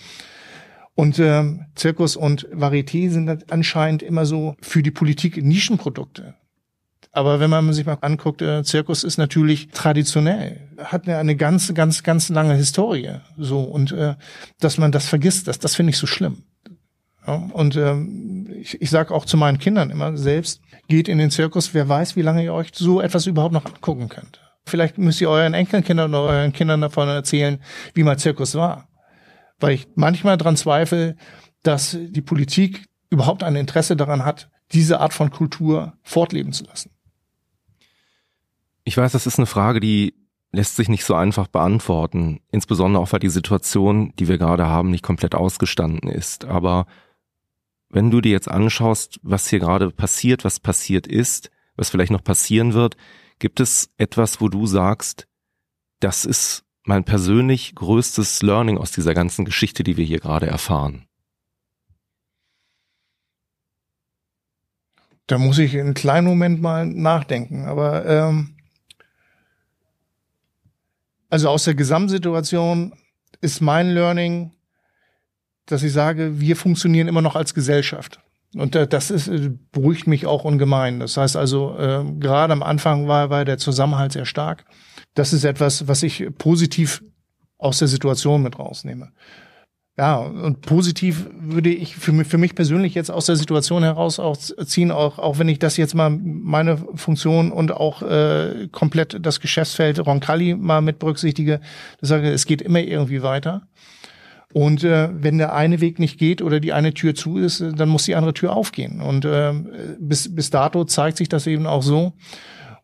Und 0.95 1.17
ähm, 1.17 1.65
Zirkus 1.75 2.15
und 2.15 2.47
Varieté 2.49 3.09
sind 3.09 3.51
anscheinend 3.51 4.03
immer 4.03 4.25
so 4.25 4.55
für 4.61 4.83
die 4.83 4.91
Politik 4.91 5.43
Nischenprodukte. 5.43 6.35
Aber 7.11 7.39
wenn 7.39 7.49
man 7.49 7.71
sich 7.73 7.85
mal 7.85 7.97
anguckt, 8.01 8.41
äh, 8.41 8.63
Zirkus 8.63 9.03
ist 9.03 9.17
natürlich 9.17 9.69
traditionell, 9.69 10.67
hat 10.77 11.07
eine, 11.07 11.17
eine 11.17 11.35
ganz, 11.35 11.73
ganz, 11.73 12.03
ganz 12.03 12.29
lange 12.29 12.55
Historie. 12.55 13.19
So 13.37 13.61
und 13.61 13.91
äh, 13.91 14.15
dass 14.59 14.77
man 14.77 14.91
das 14.91 15.07
vergisst, 15.07 15.47
das, 15.47 15.59
das 15.59 15.75
finde 15.75 15.91
ich 15.91 15.97
so 15.97 16.07
schlimm. 16.07 16.43
Ja, 17.25 17.35
und 17.53 17.75
ähm, 17.75 18.49
ich, 18.59 18.81
ich 18.81 18.89
sage 18.89 19.13
auch 19.13 19.25
zu 19.25 19.37
meinen 19.37 19.57
Kindern 19.57 19.89
immer 19.89 20.17
selbst, 20.17 20.61
geht 20.87 21.07
in 21.07 21.17
den 21.17 21.31
Zirkus, 21.31 21.73
wer 21.73 21.87
weiß, 21.87 22.15
wie 22.15 22.21
lange 22.21 22.43
ihr 22.43 22.53
euch 22.53 22.69
so 22.73 22.99
etwas 22.99 23.27
überhaupt 23.27 23.53
noch 23.53 23.65
angucken 23.65 24.09
könnt. 24.09 24.41
Vielleicht 24.65 24.97
müsst 24.97 25.21
ihr 25.21 25.29
euren 25.29 25.53
Enkelkindern 25.53 26.13
oder 26.13 26.23
euren 26.23 26.53
Kindern 26.53 26.81
davon 26.81 27.07
erzählen, 27.09 27.59
wie 27.93 28.03
mal 28.03 28.17
Zirkus 28.17 28.55
war 28.55 28.87
weil 29.63 29.75
ich 29.75 29.87
manchmal 29.95 30.35
daran 30.35 30.57
zweifle, 30.57 31.15
dass 31.63 31.97
die 31.97 32.21
Politik 32.21 32.85
überhaupt 33.09 33.43
ein 33.43 33.55
Interesse 33.55 33.95
daran 33.95 34.25
hat, 34.25 34.49
diese 34.73 34.99
Art 34.99 35.13
von 35.13 35.31
Kultur 35.31 35.93
fortleben 36.03 36.51
zu 36.51 36.65
lassen. 36.65 36.91
Ich 38.83 38.97
weiß, 38.97 39.13
das 39.13 39.25
ist 39.25 39.39
eine 39.39 39.45
Frage, 39.45 39.79
die 39.79 40.15
lässt 40.51 40.75
sich 40.75 40.89
nicht 40.89 41.05
so 41.05 41.15
einfach 41.15 41.47
beantworten, 41.47 42.41
insbesondere 42.51 43.01
auch 43.01 43.13
weil 43.13 43.21
die 43.21 43.29
Situation, 43.29 44.13
die 44.19 44.27
wir 44.27 44.37
gerade 44.37 44.67
haben, 44.67 44.91
nicht 44.91 45.01
komplett 45.01 45.33
ausgestanden 45.33 46.09
ist. 46.09 46.43
Aber 46.43 46.85
wenn 47.87 48.11
du 48.11 48.19
dir 48.19 48.33
jetzt 48.33 48.51
anschaust, 48.51 49.21
was 49.23 49.47
hier 49.47 49.59
gerade 49.59 49.91
passiert, 49.91 50.43
was 50.43 50.59
passiert 50.59 51.07
ist, 51.07 51.51
was 51.77 51.89
vielleicht 51.89 52.11
noch 52.11 52.23
passieren 52.23 52.73
wird, 52.73 52.97
gibt 53.39 53.61
es 53.61 53.91
etwas, 53.95 54.41
wo 54.41 54.49
du 54.49 54.67
sagst, 54.67 55.25
das 56.01 56.25
ist 56.25 56.65
mein 56.85 57.03
persönlich 57.03 57.75
größtes 57.75 58.41
Learning 58.41 58.77
aus 58.77 58.91
dieser 58.91 59.13
ganzen 59.13 59.45
Geschichte, 59.45 59.83
die 59.83 59.97
wir 59.97 60.05
hier 60.05 60.19
gerade 60.19 60.47
erfahren? 60.47 61.05
Da 65.27 65.37
muss 65.37 65.57
ich 65.57 65.77
einen 65.79 65.93
kleinen 65.93 66.27
Moment 66.27 66.61
mal 66.61 66.85
nachdenken. 66.85 67.65
Aber 67.65 68.05
ähm, 68.05 68.57
also 71.29 71.49
aus 71.49 71.63
der 71.63 71.75
Gesamtsituation 71.75 72.93
ist 73.41 73.61
mein 73.61 73.89
Learning, 73.89 74.51
dass 75.65 75.83
ich 75.83 75.93
sage, 75.93 76.39
wir 76.39 76.55
funktionieren 76.55 77.07
immer 77.07 77.21
noch 77.21 77.35
als 77.35 77.53
Gesellschaft. 77.53 78.19
Und 78.55 78.75
das 78.75 79.09
ist, 79.09 79.29
äh, 79.29 79.51
beruhigt 79.71 80.07
mich 80.07 80.25
auch 80.25 80.43
ungemein. 80.43 80.99
Das 80.99 81.17
heißt 81.17 81.35
also, 81.35 81.75
äh, 81.77 82.03
gerade 82.19 82.53
am 82.53 82.61
Anfang 82.61 83.07
war, 83.07 83.29
war 83.29 83.45
der 83.45 83.57
Zusammenhalt 83.57 84.11
sehr 84.11 84.25
stark. 84.25 84.65
Das 85.13 85.33
ist 85.33 85.43
etwas, 85.43 85.87
was 85.87 86.03
ich 86.03 86.27
positiv 86.37 87.03
aus 87.57 87.79
der 87.79 87.87
Situation 87.87 88.43
mit 88.43 88.59
rausnehme. 88.59 89.11
Ja, 89.95 90.17
und 90.17 90.61
positiv 90.61 91.27
würde 91.39 91.69
ich 91.69 91.95
für 91.95 92.11
mich, 92.11 92.27
für 92.27 92.39
mich 92.39 92.55
persönlich 92.55 92.95
jetzt 92.95 93.11
aus 93.11 93.27
der 93.27 93.35
Situation 93.35 93.83
heraus 93.83 94.17
auch 94.17 94.35
ziehen, 94.35 94.89
auch, 94.89 95.19
auch 95.19 95.37
wenn 95.37 95.47
ich 95.47 95.59
das 95.59 95.77
jetzt 95.77 95.93
mal 95.93 96.09
meine 96.09 96.77
Funktion 96.95 97.51
und 97.51 97.71
auch 97.71 98.01
äh, 98.01 98.69
komplett 98.71 99.23
das 99.23 99.39
Geschäftsfeld 99.39 100.03
Roncalli 100.03 100.55
mal 100.55 100.81
mit 100.81 100.97
berücksichtige, 100.97 101.61
das 101.99 102.09
sage, 102.09 102.31
es 102.31 102.47
geht 102.47 102.63
immer 102.63 102.79
irgendwie 102.79 103.21
weiter. 103.21 103.67
Und 104.51 104.83
äh, 104.83 105.09
wenn 105.13 105.37
der 105.37 105.53
eine 105.53 105.79
Weg 105.79 105.99
nicht 105.99 106.17
geht 106.17 106.41
oder 106.41 106.59
die 106.59 106.73
eine 106.73 106.95
Tür 106.95 107.13
zu 107.13 107.37
ist, 107.37 107.63
dann 107.75 107.89
muss 107.89 108.05
die 108.05 108.15
andere 108.15 108.33
Tür 108.33 108.55
aufgehen. 108.55 108.99
Und 108.99 109.25
äh, 109.25 109.53
bis, 109.99 110.33
bis 110.33 110.49
dato 110.49 110.85
zeigt 110.85 111.17
sich 111.17 111.29
das 111.29 111.45
eben 111.45 111.67
auch 111.67 111.83
so. 111.83 112.13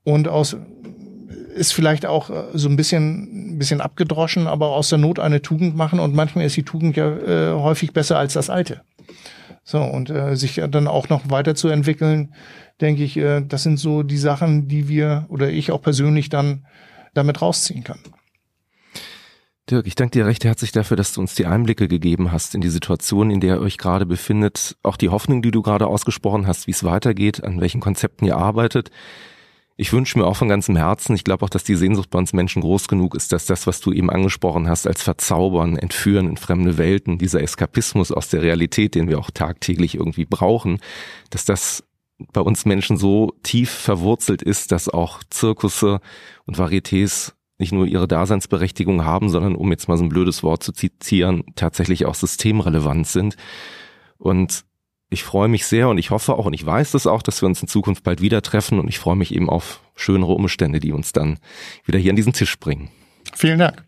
Und 0.03 0.27
aus 0.27 0.57
ist 1.59 1.73
vielleicht 1.73 2.05
auch 2.05 2.29
äh, 2.29 2.43
so 2.53 2.69
ein 2.69 2.75
bisschen, 2.75 3.53
ein 3.53 3.59
bisschen 3.59 3.81
abgedroschen, 3.81 4.47
aber 4.47 4.69
aus 4.69 4.89
der 4.89 4.97
Not 4.97 5.19
eine 5.19 5.41
Tugend 5.41 5.75
machen 5.75 5.99
und 5.99 6.15
manchmal 6.15 6.45
ist 6.45 6.57
die 6.57 6.63
Tugend 6.63 6.95
ja 6.95 7.09
äh, 7.09 7.53
häufig 7.53 7.93
besser 7.93 8.17
als 8.17 8.33
das 8.33 8.49
Alte. 8.49 8.81
So, 9.63 9.81
und 9.81 10.09
äh, 10.09 10.35
sich 10.35 10.61
dann 10.69 10.87
auch 10.87 11.09
noch 11.09 11.29
weiterzuentwickeln, 11.29 12.33
denke 12.81 13.03
ich, 13.03 13.17
äh, 13.17 13.41
das 13.41 13.63
sind 13.63 13.77
so 13.77 14.01
die 14.01 14.17
Sachen, 14.17 14.67
die 14.67 14.87
wir 14.87 15.25
oder 15.29 15.49
ich 15.49 15.71
auch 15.71 15.81
persönlich 15.81 16.29
dann 16.29 16.65
damit 17.13 17.41
rausziehen 17.41 17.83
kann. 17.83 17.99
Dirk, 19.69 19.85
ich 19.85 19.93
danke 19.93 20.13
dir 20.17 20.25
recht 20.25 20.45
herzlich 20.45 20.71
dafür, 20.71 20.97
dass 20.97 21.13
du 21.13 21.21
uns 21.21 21.35
die 21.35 21.45
Einblicke 21.45 21.87
gegeben 21.87 22.31
hast 22.31 22.55
in 22.55 22.61
die 22.61 22.69
Situation, 22.69 23.29
in 23.29 23.39
der 23.39 23.57
ihr 23.57 23.61
euch 23.61 23.77
gerade 23.77 24.07
befindet, 24.07 24.75
auch 24.81 24.97
die 24.97 25.09
Hoffnung, 25.09 25.43
die 25.43 25.51
du 25.51 25.61
gerade 25.61 25.85
ausgesprochen 25.85 26.47
hast, 26.47 26.65
wie 26.65 26.71
es 26.71 26.83
weitergeht, 26.83 27.43
an 27.43 27.61
welchen 27.61 27.79
Konzepten 27.79 28.25
ihr 28.25 28.37
arbeitet. 28.37 28.89
Ich 29.81 29.93
wünsche 29.93 30.19
mir 30.19 30.25
auch 30.25 30.35
von 30.35 30.49
ganzem 30.49 30.75
Herzen, 30.75 31.15
ich 31.15 31.23
glaube 31.23 31.45
auch, 31.45 31.49
dass 31.49 31.63
die 31.63 31.77
Sehnsucht 31.77 32.09
bei 32.09 32.19
uns 32.19 32.33
Menschen 32.33 32.61
groß 32.61 32.89
genug 32.89 33.15
ist, 33.15 33.31
dass 33.31 33.45
das, 33.45 33.65
was 33.65 33.79
du 33.79 33.93
eben 33.93 34.09
angesprochen 34.09 34.67
hast, 34.67 34.85
als 34.85 35.01
Verzaubern, 35.01 35.77
Entführen 35.77 36.27
in 36.27 36.35
fremde 36.35 36.77
Welten, 36.77 37.17
dieser 37.17 37.41
Eskapismus 37.41 38.11
aus 38.11 38.27
der 38.27 38.41
Realität, 38.41 38.93
den 38.93 39.07
wir 39.07 39.17
auch 39.17 39.31
tagtäglich 39.31 39.95
irgendwie 39.95 40.25
brauchen, 40.25 40.79
dass 41.29 41.45
das 41.45 41.85
bei 42.33 42.41
uns 42.41 42.65
Menschen 42.65 42.97
so 42.97 43.31
tief 43.41 43.69
verwurzelt 43.69 44.41
ist, 44.41 44.73
dass 44.73 44.89
auch 44.89 45.23
Zirkusse 45.29 46.01
und 46.45 46.57
Varietés 46.57 47.31
nicht 47.57 47.71
nur 47.71 47.85
ihre 47.85 48.09
Daseinsberechtigung 48.09 49.05
haben, 49.05 49.29
sondern 49.29 49.55
um 49.55 49.71
jetzt 49.71 49.87
mal 49.87 49.95
so 49.95 50.03
ein 50.03 50.09
blödes 50.09 50.43
Wort 50.43 50.61
zu 50.61 50.73
zitieren, 50.73 51.45
tatsächlich 51.55 52.05
auch 52.05 52.15
systemrelevant 52.15 53.07
sind. 53.07 53.37
Und 54.17 54.65
ich 55.09 55.23
freue 55.23 55.47
mich 55.47 55.65
sehr 55.65 55.89
und 55.89 55.97
ich 55.97 56.11
hoffe 56.11 56.35
auch 56.35 56.45
und 56.45 56.53
ich 56.53 56.65
weiß 56.65 56.91
das 56.91 57.07
auch, 57.07 57.21
dass 57.21 57.41
wir 57.41 57.47
uns 57.47 57.61
in 57.61 57.67
Zukunft 57.67 58.03
bald 58.03 58.21
wieder 58.21 58.41
treffen 58.41 58.79
und 58.79 58.87
ich 58.87 58.99
freue 58.99 59.15
mich 59.15 59.33
eben 59.33 59.49
auf 59.49 59.81
schönere 59.95 60.33
Umstände, 60.33 60.79
die 60.79 60.91
uns 60.91 61.13
dann 61.13 61.39
wieder 61.85 61.99
hier 61.99 62.11
an 62.11 62.15
diesen 62.15 62.33
Tisch 62.33 62.57
bringen. 62.59 62.89
Vielen 63.35 63.59
Dank. 63.59 63.83